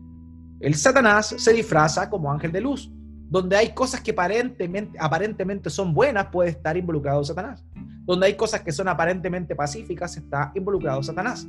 [0.60, 2.92] el Satanás se disfraza como ángel de luz.
[3.28, 7.64] Donde hay cosas que aparentemente, aparentemente son buenas, puede estar involucrado Satanás.
[8.04, 11.44] Donde hay cosas que son aparentemente pacíficas, está involucrado Satanás.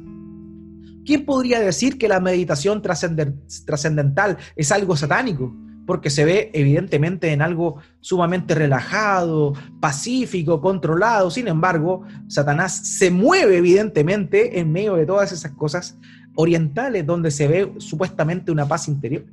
[1.06, 5.56] ¿Quién podría decir que la meditación trascendental es algo satánico?
[5.88, 11.32] Porque se ve evidentemente en algo sumamente relajado, pacífico, controlado.
[11.32, 15.98] Sin embargo, Satanás se mueve evidentemente en medio de todas esas cosas
[16.36, 19.26] orientales donde se ve supuestamente una paz interior,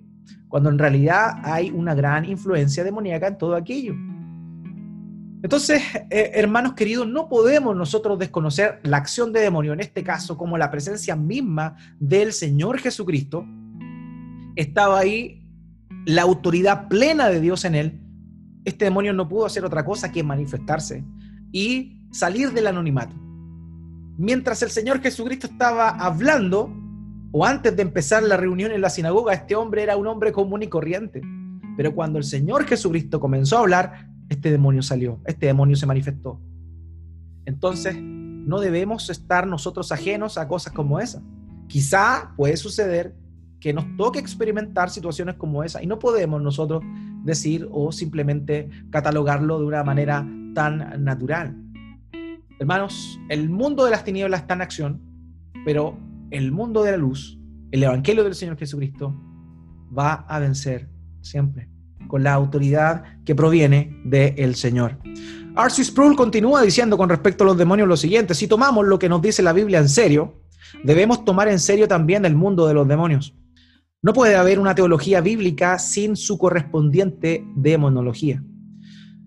[0.48, 3.94] cuando en realidad hay una gran influencia demoníaca en todo aquello.
[5.42, 10.38] Entonces, eh, hermanos queridos, no podemos nosotros desconocer la acción de demonio, en este caso
[10.38, 13.44] como la presencia misma del Señor Jesucristo.
[14.54, 15.43] Estaba ahí
[16.06, 18.00] la autoridad plena de Dios en él.
[18.64, 21.04] Este demonio no pudo hacer otra cosa que manifestarse
[21.52, 23.14] y salir del anonimato.
[24.16, 26.72] Mientras el Señor Jesucristo estaba hablando,
[27.32, 30.62] o antes de empezar la reunión en la sinagoga, este hombre era un hombre común
[30.62, 31.20] y corriente.
[31.76, 36.40] Pero cuando el Señor Jesucristo comenzó a hablar, este demonio salió, este demonio se manifestó.
[37.44, 41.22] Entonces, no debemos estar nosotros ajenos a cosas como esa.
[41.66, 43.14] Quizá puede suceder
[43.64, 46.84] que nos toque experimentar situaciones como esa y no podemos nosotros
[47.24, 51.56] decir o simplemente catalogarlo de una manera tan natural.
[52.58, 55.00] Hermanos, el mundo de las tinieblas está en acción,
[55.64, 55.98] pero
[56.30, 57.38] el mundo de la luz,
[57.70, 59.18] el Evangelio del Señor Jesucristo,
[59.98, 60.90] va a vencer
[61.22, 61.70] siempre
[62.06, 64.98] con la autoridad que proviene del Señor.
[65.56, 69.08] Arcis Sproul continúa diciendo con respecto a los demonios lo siguiente, si tomamos lo que
[69.08, 70.42] nos dice la Biblia en serio,
[70.84, 73.34] debemos tomar en serio también el mundo de los demonios.
[74.04, 78.44] No puede haber una teología bíblica sin su correspondiente demonología.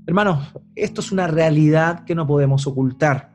[0.06, 3.34] Hermanos, esto es una realidad que no podemos ocultar.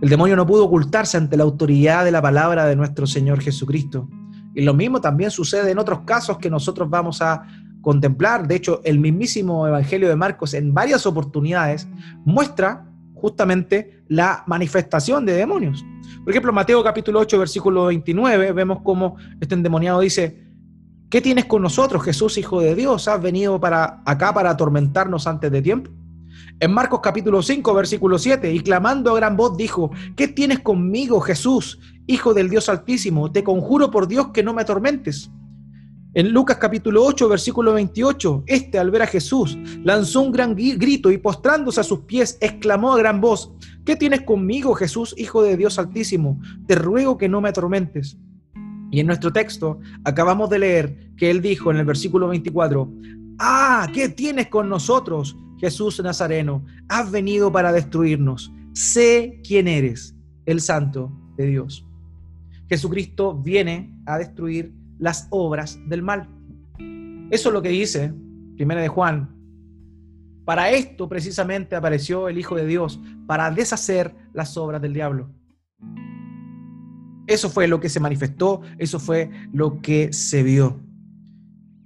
[0.00, 4.08] El demonio no pudo ocultarse ante la autoridad de la palabra de nuestro Señor Jesucristo.
[4.54, 7.46] Y lo mismo también sucede en otros casos que nosotros vamos a
[7.82, 8.48] contemplar.
[8.48, 11.86] De hecho, el mismísimo Evangelio de Marcos en varias oportunidades
[12.24, 15.84] muestra justamente la manifestación de demonios.
[16.24, 20.50] Por ejemplo, Mateo capítulo 8, versículo 29, vemos cómo este endemoniado dice,
[21.12, 23.06] ¿qué tienes con nosotros, Jesús, Hijo de Dios?
[23.06, 25.90] ¿Has venido para acá para atormentarnos antes de tiempo?
[26.58, 31.20] En Marcos capítulo 5, versículo 7, y clamando a gran voz dijo, ¿qué tienes conmigo,
[31.20, 33.30] Jesús, Hijo del Dios Altísimo?
[33.30, 35.30] Te conjuro por Dios que no me atormentes.
[36.14, 41.10] En Lucas capítulo 8, versículo 28, este al ver a Jesús lanzó un gran grito
[41.10, 43.52] y postrándose a sus pies exclamó a gran voz,
[43.84, 46.40] ¿qué tienes conmigo Jesús, Hijo de Dios Altísimo?
[46.66, 48.16] Te ruego que no me atormentes.
[48.92, 52.92] Y en nuestro texto acabamos de leer que él dijo en el versículo 24,
[53.38, 56.62] Ah, ¿qué tienes con nosotros, Jesús Nazareno?
[56.88, 58.52] Has venido para destruirnos.
[58.74, 60.14] Sé quién eres,
[60.44, 61.86] el Santo de Dios.
[62.68, 66.28] Jesucristo viene a destruir las obras del mal.
[67.30, 68.12] Eso es lo que dice
[68.56, 69.34] Primera de Juan.
[70.44, 75.30] Para esto precisamente apareció el Hijo de Dios, para deshacer las obras del diablo.
[77.26, 80.80] Eso fue lo que se manifestó, eso fue lo que se vio.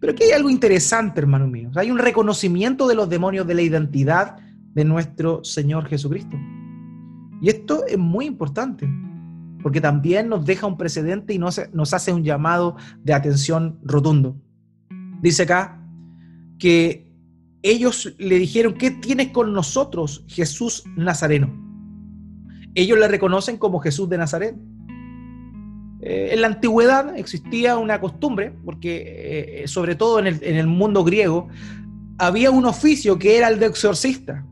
[0.01, 1.71] Pero aquí hay algo interesante, hermano mío.
[1.75, 4.37] Hay un reconocimiento de los demonios de la identidad
[4.75, 6.37] de nuestro Señor Jesucristo.
[7.41, 8.89] Y esto es muy importante
[9.63, 14.41] porque también nos deja un precedente y nos, nos hace un llamado de atención rotundo.
[15.21, 15.83] Dice acá
[16.59, 17.13] que
[17.63, 21.53] ellos le dijeron, ¿qué tienes con nosotros, Jesús Nazareno?
[22.77, 24.55] Ellos le reconocen como Jesús de Nazaret.
[26.01, 31.49] Eh, en la antigüedad existía una costumbre, porque eh, sobre todo en el, mundo griego,
[32.19, 34.45] había un oficio que era el de exorcista.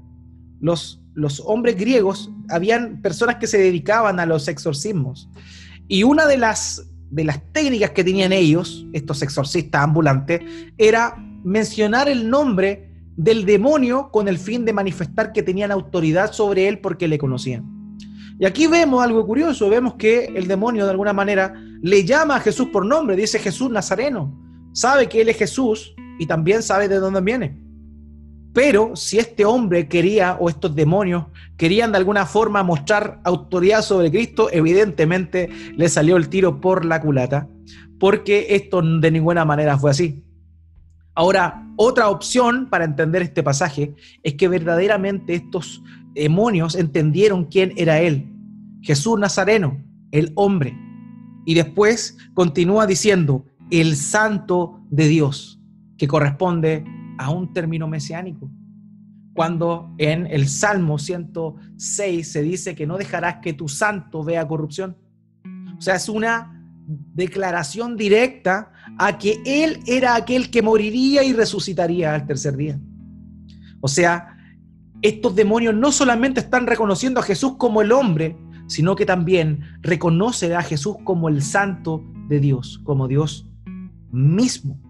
[0.61, 5.29] Los hombres griegos, habían personas que se dedicaban a los exorcismos.
[5.87, 6.83] Y una de las
[7.53, 10.41] técnicas que tenían ellos, estos exorcistas ambulantes,
[10.79, 16.69] era mencionar el nombre del demonio con el fin de manifestar que tenían autoridad sobre
[16.69, 17.74] él porque le conocían.
[18.39, 22.41] Y aquí vemos algo curioso, vemos que el demonio de alguna manera le llama a
[22.41, 24.35] Jesús por nombre, dice Jesús Nazareno,
[24.73, 27.65] sabe que él es Jesús y también sabe de dónde viene.
[28.53, 31.27] Pero si este hombre quería, o estos demonios,
[31.57, 37.01] querían de alguna forma mostrar autoridad sobre Cristo, evidentemente le salió el tiro por la
[37.01, 37.49] culata,
[37.99, 40.25] porque esto de ninguna manera fue así.
[41.17, 45.83] Ahora, otra opción para entender este pasaje es que verdaderamente estos
[46.15, 48.31] demonios entendieron quién era Él,
[48.83, 50.79] Jesús Nazareno, el hombre.
[51.45, 55.61] Y después continúa diciendo, el santo de Dios,
[55.99, 56.85] que corresponde
[57.19, 58.51] a un término mesiánico.
[59.35, 64.97] Cuando en el Salmo 106 se dice que no dejarás que tu santo vea corrupción.
[65.77, 66.55] O sea, es una
[66.87, 72.79] declaración directa a que Él era aquel que moriría y resucitaría al tercer día.
[73.81, 74.34] O sea,
[75.05, 80.55] estos demonios no solamente están reconociendo a Jesús como el hombre, sino que también reconocen
[80.55, 83.47] a Jesús como el santo de Dios, como Dios
[84.11, 84.81] mismo.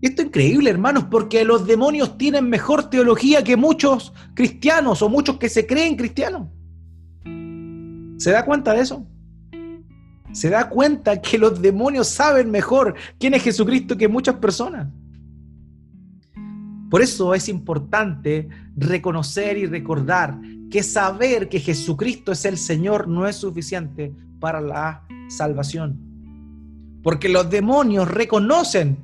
[0.00, 5.38] esto es increíble, hermanos, porque los demonios tienen mejor teología que muchos cristianos o muchos
[5.38, 6.46] que se creen cristianos.
[8.16, 9.04] ¿Se da cuenta de eso?
[10.30, 14.86] Se da cuenta que los demonios saben mejor quién es Jesucristo que muchas personas.
[16.90, 20.38] Por eso es importante reconocer y recordar
[20.70, 25.98] que saber que Jesucristo es el Señor no es suficiente para la salvación.
[27.02, 28.98] Porque los demonios reconocen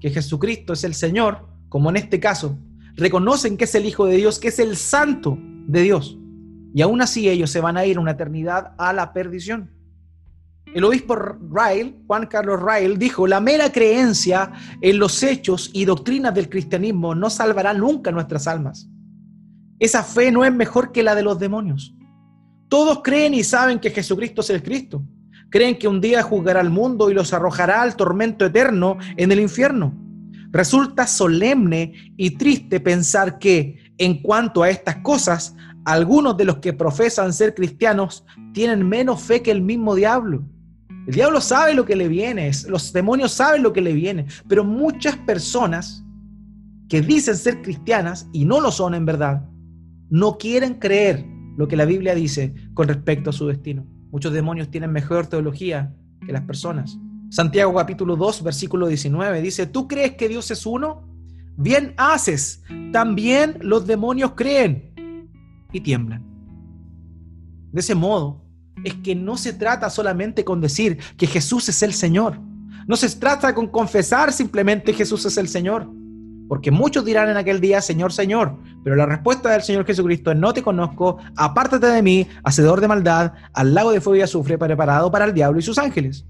[0.00, 2.58] que Jesucristo es el Señor, como en este caso,
[2.94, 6.18] reconocen que es el Hijo de Dios, que es el Santo de Dios.
[6.74, 9.70] Y aún así ellos se van a ir una eternidad a la perdición.
[10.74, 16.34] El obispo Ryle, Juan Carlos Ryle, dijo, la mera creencia en los hechos y doctrinas
[16.34, 18.88] del cristianismo no salvará nunca nuestras almas.
[19.78, 21.94] Esa fe no es mejor que la de los demonios.
[22.68, 25.02] Todos creen y saben que Jesucristo es el Cristo.
[25.50, 29.40] Creen que un día juzgará al mundo y los arrojará al tormento eterno en el
[29.40, 29.94] infierno.
[30.50, 35.54] Resulta solemne y triste pensar que, en cuanto a estas cosas,
[35.84, 40.44] algunos de los que profesan ser cristianos tienen menos fe que el mismo diablo.
[41.08, 44.62] El diablo sabe lo que le viene, los demonios saben lo que le viene, pero
[44.62, 46.04] muchas personas
[46.86, 49.48] que dicen ser cristianas y no lo son en verdad,
[50.10, 51.24] no quieren creer
[51.56, 53.86] lo que la Biblia dice con respecto a su destino.
[54.10, 55.94] Muchos demonios tienen mejor teología
[56.26, 56.98] que las personas.
[57.30, 61.08] Santiago capítulo 2, versículo 19 dice, ¿tú crees que Dios es uno?
[61.56, 62.62] Bien haces.
[62.92, 64.92] También los demonios creen
[65.72, 66.22] y tiemblan.
[67.72, 68.44] De ese modo,
[68.84, 72.38] es que no se trata solamente con decir que Jesús es el Señor.
[72.86, 75.88] No se trata con confesar simplemente Jesús es el Señor.
[76.48, 78.56] Porque muchos dirán en aquel día, Señor, Señor.
[78.82, 82.88] Pero la respuesta del Señor Jesucristo es, no te conozco, apártate de mí, hacedor de
[82.88, 86.24] maldad, al lago de fuego y azufre preparado para el diablo y sus ángeles.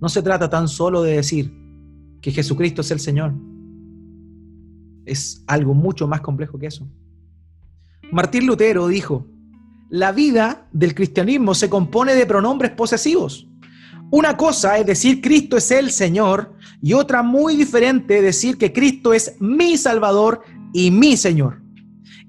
[0.00, 1.52] No se trata tan solo de decir
[2.20, 3.34] que Jesucristo es el Señor.
[5.04, 6.88] Es algo mucho más complejo que eso.
[8.12, 9.26] Martín Lutero dijo,
[9.90, 13.48] la vida del cristianismo se compone de pronombres posesivos.
[14.10, 19.12] Una cosa es decir Cristo es el Señor y otra muy diferente decir que Cristo
[19.12, 21.62] es mi Salvador y mi Señor.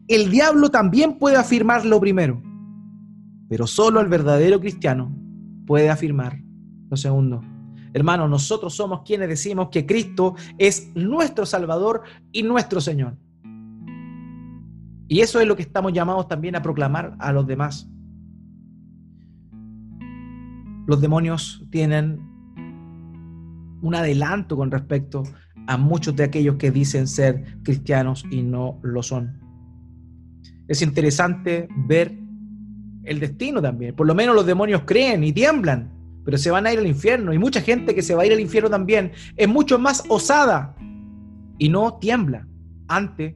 [0.08, 2.42] El diablo también puede afirmar lo primero,
[3.48, 5.16] pero solo el verdadero cristiano
[5.68, 6.42] puede afirmar
[6.90, 7.44] lo segundo.
[7.94, 13.16] Hermano, nosotros somos quienes decimos que Cristo es nuestro Salvador y nuestro Señor.
[15.10, 17.90] Y eso es lo que estamos llamados también a proclamar a los demás.
[20.86, 22.22] Los demonios tienen
[23.82, 25.24] un adelanto con respecto
[25.68, 29.40] a muchos de aquellos que dicen ser cristianos y no lo son.
[30.68, 32.16] Es interesante ver
[33.04, 33.96] el destino también.
[33.96, 35.92] Por lo menos los demonios creen y tiemblan,
[36.24, 37.34] pero se van a ir al infierno.
[37.34, 40.76] Y mucha gente que se va a ir al infierno también es mucho más osada
[41.58, 42.48] y no tiembla
[42.88, 43.36] ante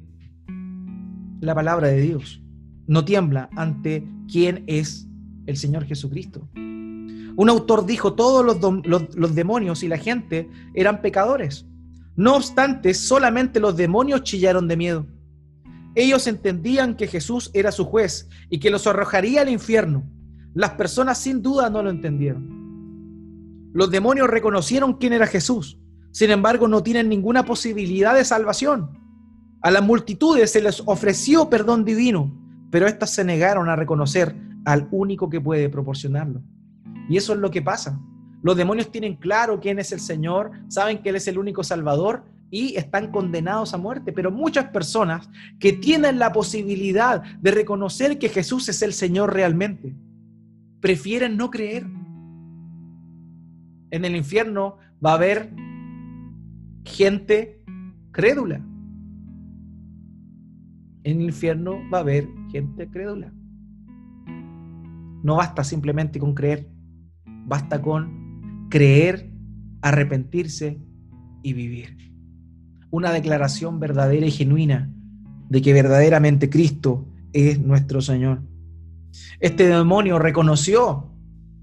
[1.43, 2.41] la palabra de Dios.
[2.87, 5.07] No tiembla ante quién es
[5.45, 6.47] el Señor Jesucristo.
[6.55, 11.65] Un autor dijo, todos los, demonios y la gente eran pecadores.
[12.15, 15.07] No obstante, solamente los demonios chillaron de miedo.
[15.95, 20.03] Ellos entendían que Jesús era su juez y que los arrojaría al infierno.
[20.53, 23.71] Las personas sin duda no lo entendieron.
[23.73, 25.79] Los demonios reconocieron quién era Jesús.
[26.11, 29.02] Sin embargo, no tienen ninguna posibilidad de salvación.
[29.63, 32.29] A las multitudes se les ofreció perdón divino,
[32.69, 34.35] pero éstas se negaron a reconocer
[34.65, 36.41] al único que puede proporcionarlo.
[37.07, 37.97] Y eso es lo que pasa.
[38.41, 42.25] Los demonios tienen claro quién es el Señor, saben que Él es el único Salvador
[42.51, 44.11] y están condenados a muerte.
[44.11, 45.29] Pero muchas personas
[45.61, 49.95] que tienen la posibilidad de reconocer que Jesús es el Señor realmente,
[50.81, 51.85] prefieren no creer.
[53.91, 55.53] En el infierno va a haber
[56.83, 57.63] gente
[58.11, 58.59] crédula
[61.03, 63.33] en el infierno va a haber gente crédula.
[65.23, 66.69] No basta simplemente con creer,
[67.45, 69.31] basta con creer,
[69.81, 70.79] arrepentirse
[71.41, 71.97] y vivir.
[72.89, 74.93] Una declaración verdadera y genuina
[75.49, 78.41] de que verdaderamente Cristo es nuestro Señor.
[79.39, 81.11] Este demonio reconoció,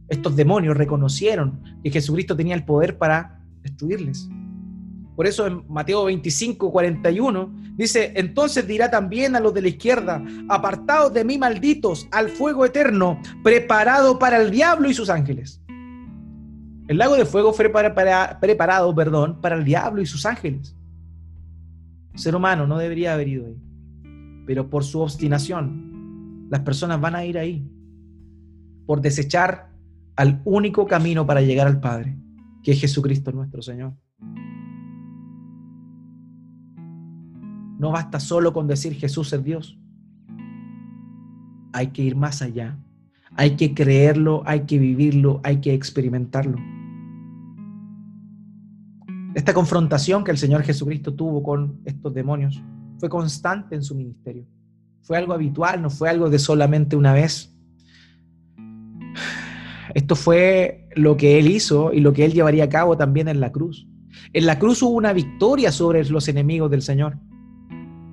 [0.09, 4.29] estos demonios reconocieron que Jesucristo tenía el poder para destruirles.
[5.21, 10.25] Por eso en Mateo 25, 41 dice, entonces dirá también a los de la izquierda,
[10.49, 15.61] apartados de mí malditos al fuego eterno, preparado para el diablo y sus ángeles.
[16.89, 20.75] El lago de fuego fue preparado perdón, para el diablo y sus ángeles.
[22.15, 23.59] El ser humano no debería haber ido ahí.
[24.47, 27.71] Pero por su obstinación, las personas van a ir ahí.
[28.87, 29.69] Por desechar
[30.17, 32.17] al único camino para llegar al Padre,
[32.63, 33.93] que es Jesucristo nuestro Señor.
[37.81, 39.79] No basta solo con decir Jesús es Dios.
[41.73, 42.79] Hay que ir más allá.
[43.37, 46.59] Hay que creerlo, hay que vivirlo, hay que experimentarlo.
[49.35, 52.63] Esta confrontación que el Señor Jesucristo tuvo con estos demonios
[52.99, 54.45] fue constante en su ministerio.
[55.01, 57.57] Fue algo habitual, no fue algo de solamente una vez.
[59.95, 63.41] Esto fue lo que Él hizo y lo que Él llevaría a cabo también en
[63.41, 63.89] la cruz.
[64.35, 67.17] En la cruz hubo una victoria sobre los enemigos del Señor.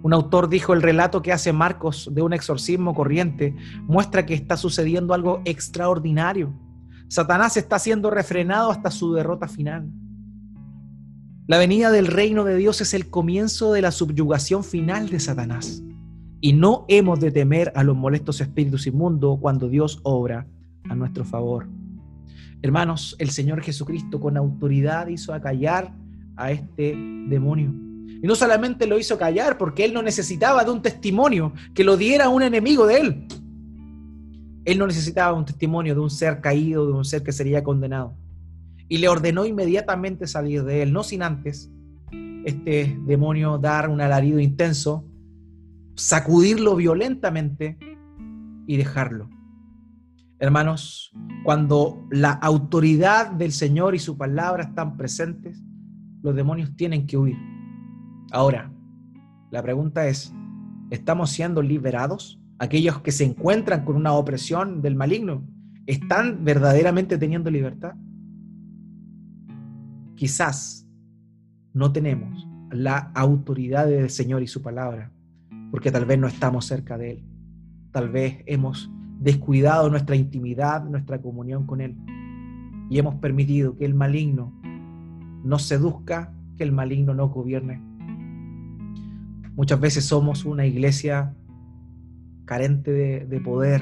[0.08, 3.53] Un autor dijo, el relato que hace Marcos de un exorcismo corriente
[3.88, 6.53] muestra que está sucediendo algo extraordinario.
[7.10, 9.91] Satanás está siendo refrenado hasta su derrota final.
[11.45, 15.84] La venida del reino de Dios es el comienzo de la subyugación final de Satanás.
[16.39, 20.47] Y no hemos de temer a los molestos espíritus inmundos cuando Dios obra
[20.89, 21.68] a nuestro favor.
[22.62, 25.93] Hermanos, el Señor Jesucristo con autoridad hizo acallar
[26.38, 26.95] a este
[27.28, 27.86] demonio.
[28.22, 31.97] Y no solamente lo hizo callar porque él no necesitaba de un testimonio que lo
[31.97, 33.28] diera un enemigo de él.
[34.66, 38.16] Él no necesitaba un testimonio de un ser caído, de un ser que sería condenado.
[38.89, 41.72] Y le ordenó inmediatamente salir de él, no sin antes
[42.45, 45.05] este demonio dar un alarido intenso,
[45.95, 47.78] sacudirlo violentamente
[48.66, 49.30] y dejarlo.
[50.39, 51.12] Hermanos,
[51.43, 55.62] cuando la autoridad del Señor y su palabra están presentes,
[56.22, 57.57] los demonios tienen que huir.
[58.32, 58.71] Ahora,
[59.51, 60.34] la pregunta es,
[60.89, 62.41] ¿estamos siendo liberados?
[62.59, 65.43] Aquellos que se encuentran con una opresión del maligno,
[65.86, 67.93] ¿están verdaderamente teniendo libertad?
[70.15, 70.86] Quizás
[71.73, 75.11] no tenemos la autoridad del Señor y su palabra,
[75.71, 77.23] porque tal vez no estamos cerca de Él.
[77.91, 81.95] Tal vez hemos descuidado nuestra intimidad, nuestra comunión con Él.
[82.89, 84.53] Y hemos permitido que el maligno
[85.43, 87.86] nos seduzca, que el maligno nos gobierne.
[89.58, 91.36] Muchas veces somos una iglesia
[92.45, 93.82] carente de, poder,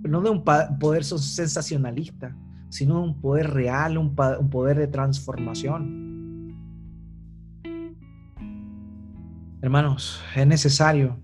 [0.00, 0.44] pero no de un
[0.78, 2.36] poder sensacionalista,
[2.68, 6.54] sino de un poder real, un poder de transformación.
[9.60, 11.18] Hermanos, es necesario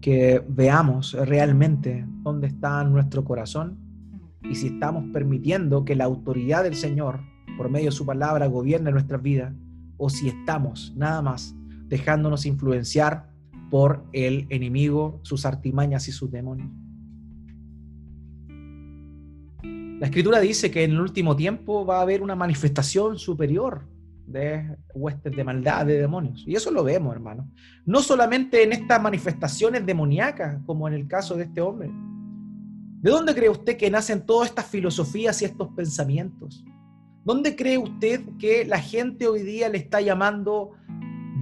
[0.00, 3.78] que veamos realmente dónde está nuestro corazón
[4.42, 7.20] y si estamos permitiendo que la autoridad del Señor,
[7.56, 9.54] por medio de su palabra, gobierne nuestras vidas,
[9.98, 11.54] o si estamos nada más
[11.92, 13.28] dejándonos influenciar
[13.70, 16.70] por el enemigo, sus artimañas y sus demonios.
[19.62, 23.82] La escritura dice que en el último tiempo va a haber una manifestación superior
[24.26, 26.44] de huestes de maldad, de demonios.
[26.46, 27.50] Y eso lo vemos, hermano.
[27.84, 31.90] No solamente en estas manifestaciones demoníacas, como en el caso de este hombre.
[33.02, 36.64] ¿De dónde cree usted que nacen todas estas filosofías y estos pensamientos?
[37.22, 40.70] ¿Dónde cree usted que la gente hoy día le está llamando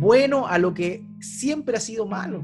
[0.00, 2.42] bueno a lo que siempre ha sido malo?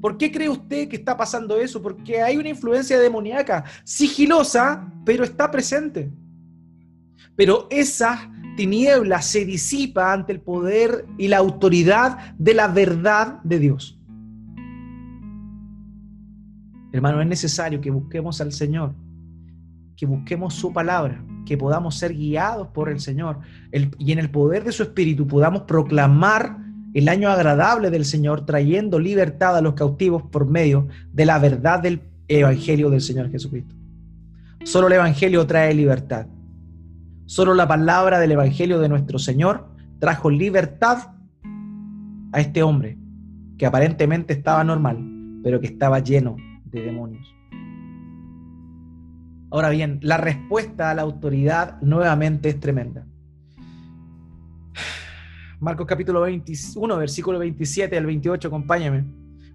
[0.00, 1.82] ¿Por qué cree usted que está pasando eso?
[1.82, 6.10] Porque hay una influencia demoníaca, sigilosa, pero está presente.
[7.36, 13.58] Pero esa tiniebla se disipa ante el poder y la autoridad de la verdad de
[13.58, 14.00] Dios.
[16.92, 18.94] Hermano, es necesario que busquemos al Señor,
[19.96, 23.40] que busquemos su palabra, que podamos ser guiados por el Señor
[23.98, 26.58] y en el poder de su Espíritu podamos proclamar
[26.94, 31.80] el año agradable del Señor, trayendo libertad a los cautivos por medio de la verdad
[31.80, 33.74] del Evangelio del Señor Jesucristo.
[34.64, 36.26] Solo el Evangelio trae libertad.
[37.26, 39.68] Solo la palabra del Evangelio de nuestro Señor
[40.00, 41.12] trajo libertad
[42.32, 42.98] a este hombre
[43.56, 44.98] que aparentemente estaba normal,
[45.42, 47.39] pero que estaba lleno de demonios.
[49.50, 53.04] Ahora bien, la respuesta a la autoridad nuevamente es tremenda.
[55.58, 59.04] Marcos capítulo 21, versículo 27 al 28, acompáñame.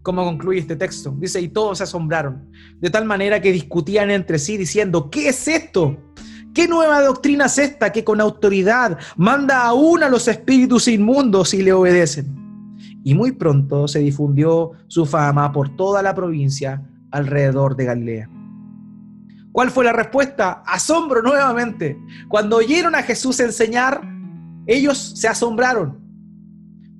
[0.02, 1.16] ¿Cómo concluye este texto?
[1.18, 5.48] Dice, y todos se asombraron, de tal manera que discutían entre sí diciendo, ¿qué es
[5.48, 5.98] esto?
[6.54, 11.64] ¿Qué nueva doctrina es esta que con autoridad manda aún a los espíritus inmundos y
[11.64, 12.76] le obedecen?
[13.04, 18.30] Y muy pronto se difundió su fama por toda la provincia alrededor de Galilea.
[19.56, 20.64] ¿Cuál fue la respuesta?
[20.66, 21.97] Asombro nuevamente.
[22.28, 24.01] Cuando oyeron a Jesús enseñar,
[24.68, 26.06] ellos se asombraron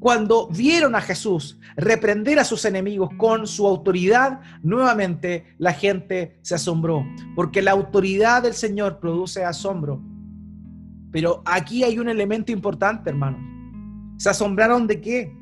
[0.06, 6.54] cuando vieron a Jesús reprender a sus enemigos con su autoridad, nuevamente la gente se
[6.54, 7.04] asombró,
[7.36, 10.00] porque la autoridad del Señor produce asombro.
[11.12, 13.42] Pero aquí hay un elemento importante, hermanos.
[14.18, 15.36] ¿Se asombraron de qué?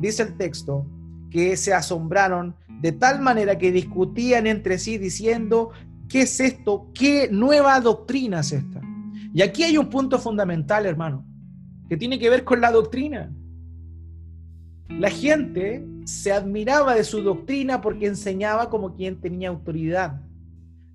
[0.00, 0.84] Dice el texto
[1.30, 5.70] que se asombraron de tal manera que discutían entre sí diciendo,
[6.10, 6.90] ¿qué es esto?
[6.92, 8.82] ¿Qué nueva doctrina es esta?
[9.32, 11.24] Y aquí hay un punto fundamental, hermano,
[11.88, 13.32] que tiene que ver con la doctrina.
[14.88, 20.20] La gente se admiraba de su doctrina porque enseñaba como quien tenía autoridad.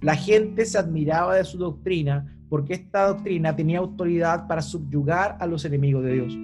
[0.02, 5.48] La gente se admiraba de su doctrina porque esta doctrina tenía autoridad para subyugar a
[5.48, 6.38] los enemigos de Dios.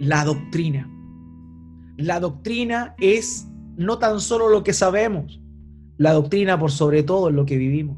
[0.00, 0.90] La doctrina.
[1.96, 5.40] La doctrina es no tan solo lo que sabemos,
[6.04, 7.96] la doctrina por sobre todo es lo que vivimos.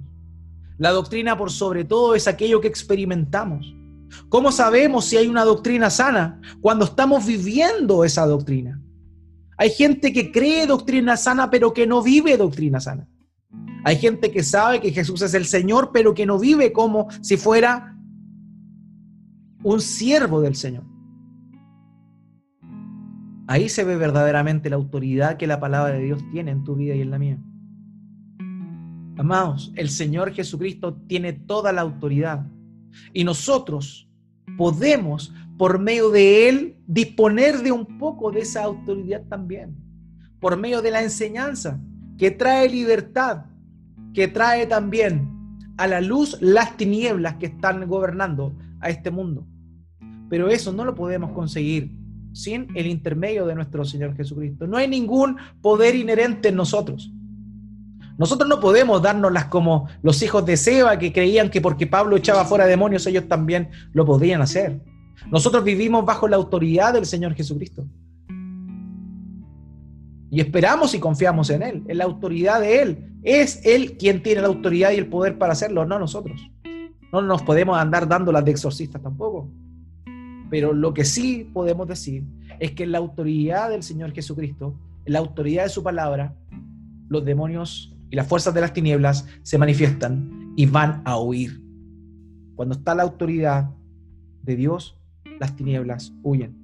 [0.79, 3.75] La doctrina por sobre todo es aquello que experimentamos.
[4.29, 6.41] ¿Cómo sabemos si hay una doctrina sana?
[6.61, 8.81] Cuando estamos viviendo esa doctrina.
[9.59, 13.09] Hay gente que cree doctrina sana pero que no vive doctrina sana.
[13.85, 17.37] Hay gente que sabe que Jesús es el Señor pero que no vive como si
[17.37, 17.99] fuera
[19.65, 20.85] un siervo del Señor.
[23.49, 26.95] Ahí se ve verdaderamente la autoridad que la palabra de Dios tiene en tu vida
[26.95, 27.39] y en la mía.
[29.17, 32.47] Amados, el Señor Jesucristo tiene toda la autoridad
[33.15, 34.09] y nosotros
[34.59, 39.75] podemos, por medio de Él, disponer de un poco de esa autoridad también,
[40.39, 41.81] por medio de la enseñanza
[42.19, 43.47] que trae libertad,
[44.13, 45.31] que trae también
[45.79, 49.47] a la luz las tinieblas que están gobernando a este mundo.
[50.29, 51.93] Pero eso no lo podemos conseguir
[52.33, 54.67] sin el intermedio de nuestro Señor Jesucristo.
[54.67, 57.11] No hay ningún poder inherente en nosotros.
[58.19, 62.45] Nosotros no podemos dárnoslas como los hijos de Seba que creían que porque Pablo echaba
[62.45, 64.81] fuera demonios ellos también lo podían hacer.
[65.31, 67.87] Nosotros vivimos bajo la autoridad del Señor Jesucristo.
[70.31, 73.13] Y esperamos y confiamos en Él, en la autoridad de Él.
[73.23, 76.41] Es Él quien tiene la autoridad y el poder para hacerlo, no nosotros.
[77.13, 79.49] No nos podemos andar dándolas de exorcistas tampoco.
[80.51, 82.25] Pero lo que sí podemos decir
[82.61, 86.35] es que en la autoridad del Señor Jesucristo, en la autoridad de su palabra,
[87.09, 91.63] los demonios y las fuerzas de las tinieblas se manifiestan y van a huir.
[92.55, 93.71] Cuando está la autoridad
[94.43, 94.99] de Dios,
[95.39, 96.57] las tinieblas huyen.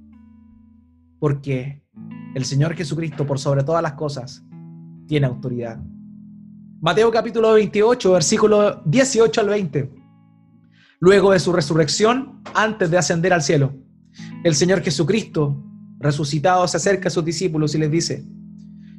[1.19, 1.83] Porque
[2.35, 4.43] el Señor Jesucristo, por sobre todas las cosas,
[5.07, 5.81] tiene autoridad.
[6.81, 10.03] Mateo capítulo 28, versículo 18 al 20
[11.03, 13.73] luego de su resurrección, antes de ascender al cielo.
[14.45, 15.61] El Señor Jesucristo,
[15.99, 18.25] resucitado, se acerca a sus discípulos y les dice,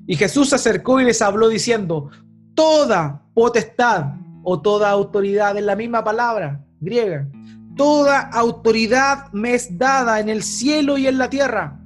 [0.07, 2.11] y Jesús se acercó y les habló diciendo,
[2.55, 7.27] toda potestad o toda autoridad, en la misma palabra griega,
[7.77, 11.81] toda autoridad me es dada en el cielo y en la tierra.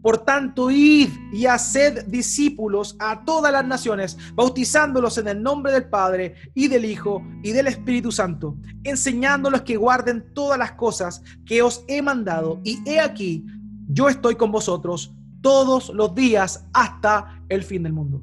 [0.00, 5.88] Por tanto, id y haced discípulos a todas las naciones, bautizándolos en el nombre del
[5.88, 11.62] Padre y del Hijo y del Espíritu Santo, enseñándolos que guarden todas las cosas que
[11.62, 12.60] os he mandado.
[12.64, 13.44] Y he aquí,
[13.88, 15.12] yo estoy con vosotros
[15.42, 18.22] todos los días hasta el fin del mundo.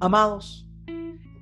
[0.00, 0.68] Amados,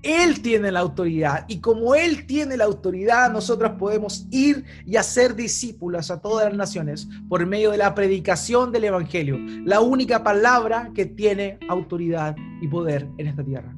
[0.06, 5.34] él tiene la autoridad y como Él tiene la autoridad, nosotros podemos ir y hacer
[5.34, 10.92] discípulos a todas las naciones por medio de la predicación del Evangelio, la única palabra
[10.94, 13.74] que tiene autoridad y poder en esta tierra.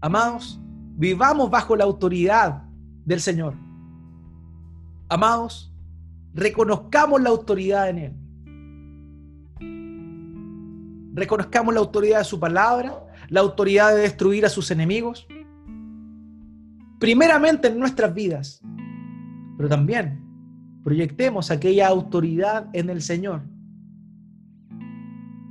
[0.00, 0.60] Amados,
[0.96, 2.64] vivamos bajo la autoridad
[3.04, 3.54] del Señor.
[5.08, 5.72] Amados,
[6.32, 8.12] reconozcamos la autoridad en Él.
[11.14, 15.26] Reconozcamos la autoridad de su palabra la autoridad de destruir a sus enemigos?
[16.98, 18.62] Primeramente en nuestras vidas,
[19.56, 20.24] pero también
[20.82, 23.42] proyectemos aquella autoridad en el Señor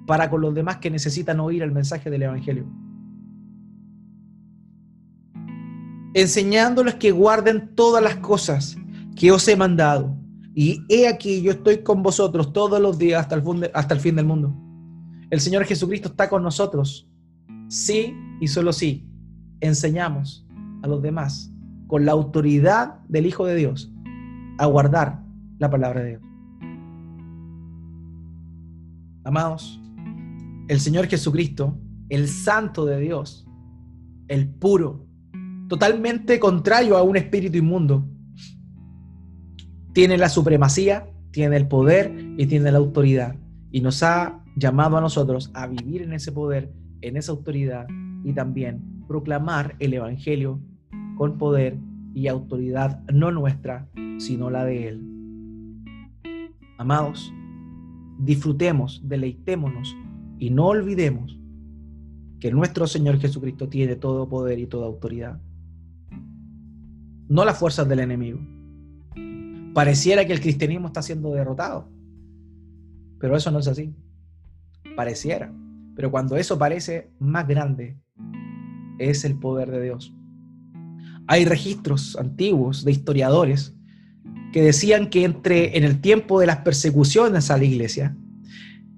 [0.05, 2.65] para con los demás que necesitan oír el mensaje del Evangelio.
[6.13, 8.77] Enseñándoles que guarden todas las cosas
[9.15, 10.15] que os he mandado.
[10.55, 14.15] Y he aquí, yo estoy con vosotros todos los días hasta el, hasta el fin
[14.15, 14.53] del mundo.
[15.31, 17.09] El Señor Jesucristo está con nosotros
[17.73, 19.09] sí y solo sí
[19.59, 20.45] enseñamos
[20.83, 21.51] a los demás
[21.87, 23.91] con la autoridad del Hijo de Dios
[24.59, 25.23] a guardar
[25.57, 26.21] la palabra de Dios.
[29.23, 29.81] Amados,
[30.67, 33.47] el Señor Jesucristo, el Santo de Dios,
[34.27, 35.07] el puro,
[35.67, 38.07] totalmente contrario a un espíritu inmundo,
[39.93, 43.35] tiene la supremacía, tiene el poder y tiene la autoridad.
[43.71, 46.71] Y nos ha llamado a nosotros a vivir en ese poder
[47.03, 47.87] en esa autoridad
[48.23, 50.59] y también proclamar el Evangelio
[51.17, 51.77] con poder
[52.13, 53.87] y autoridad no nuestra,
[54.17, 55.01] sino la de Él.
[56.77, 57.33] Amados,
[58.19, 59.95] disfrutemos, deleitémonos
[60.39, 61.37] y no olvidemos
[62.39, 65.39] que nuestro Señor Jesucristo tiene todo poder y toda autoridad.
[67.29, 68.39] No las fuerzas del enemigo.
[69.73, 71.87] Pareciera que el cristianismo está siendo derrotado,
[73.19, 73.93] pero eso no es así.
[74.95, 75.51] Pareciera.
[75.95, 77.97] Pero cuando eso parece más grande,
[78.99, 80.13] es el poder de Dios.
[81.27, 83.75] Hay registros antiguos de historiadores
[84.51, 88.15] que decían que entre en el tiempo de las persecuciones a la iglesia,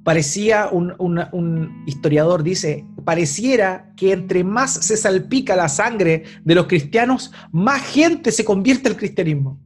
[0.04, 6.68] parecía, un, un, historiador dice, pareciera que entre más se salpica la sangre de los
[6.68, 9.60] cristianos, más gente se convierte al cristianismo.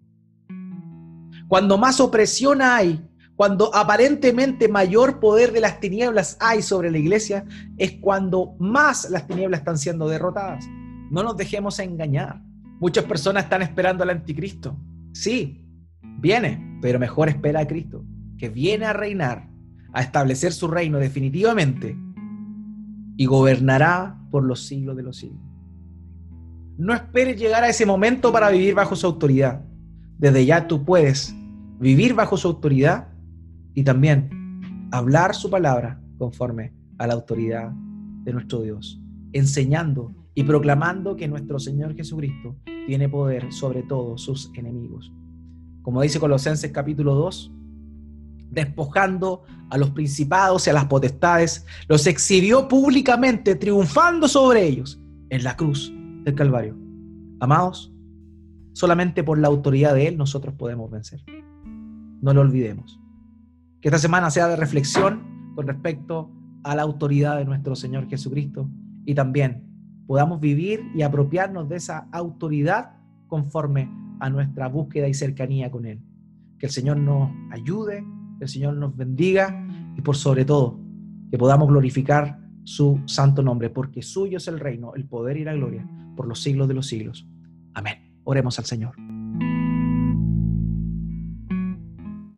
[1.47, 3.01] Cuando más opresión hay,
[3.39, 7.45] cuando aparentemente mayor poder de las tinieblas hay sobre la iglesia,
[7.77, 10.67] es cuando más las tinieblas están siendo derrotadas.
[11.09, 12.41] No nos dejemos engañar.
[12.81, 14.77] Muchas personas están esperando al anticristo.
[15.13, 15.65] Sí,
[16.17, 18.03] viene, pero mejor espera a Cristo,
[18.37, 19.49] que viene a reinar,
[19.93, 21.95] a establecer su reino definitivamente
[23.15, 25.39] y gobernará por los siglos de los siglos.
[26.77, 29.63] No esperes llegar a ese momento para vivir bajo su autoridad.
[30.17, 31.33] Desde ya tú puedes
[31.79, 33.07] vivir bajo su autoridad
[33.73, 34.29] y también
[34.91, 37.71] hablar su palabra conforme a la autoridad
[38.23, 39.01] de nuestro Dios,
[39.33, 42.55] enseñando y proclamando que nuestro Señor Jesucristo
[42.87, 45.13] tiene poder sobre todos sus enemigos.
[45.81, 47.51] Como dice Colosenses capítulo 2,
[48.51, 54.99] despojando a los principados y a las potestades, los exhibió públicamente, triunfando sobre ellos
[55.29, 55.93] en la cruz
[56.23, 56.75] del Calvario.
[57.39, 57.93] Amados,
[58.73, 61.23] solamente por la autoridad de Él nosotros podemos vencer.
[62.21, 62.99] No lo olvidemos.
[63.81, 66.31] Que esta semana sea de reflexión con respecto
[66.63, 68.69] a la autoridad de nuestro Señor Jesucristo
[69.05, 69.63] y también
[70.07, 76.01] podamos vivir y apropiarnos de esa autoridad conforme a nuestra búsqueda y cercanía con Él.
[76.57, 78.03] Que el Señor nos ayude,
[78.37, 79.65] que el Señor nos bendiga
[79.95, 80.79] y por sobre todo
[81.31, 85.53] que podamos glorificar su santo nombre, porque suyo es el reino, el poder y la
[85.53, 87.27] gloria por los siglos de los siglos.
[87.73, 88.19] Amén.
[88.23, 88.95] Oremos al Señor.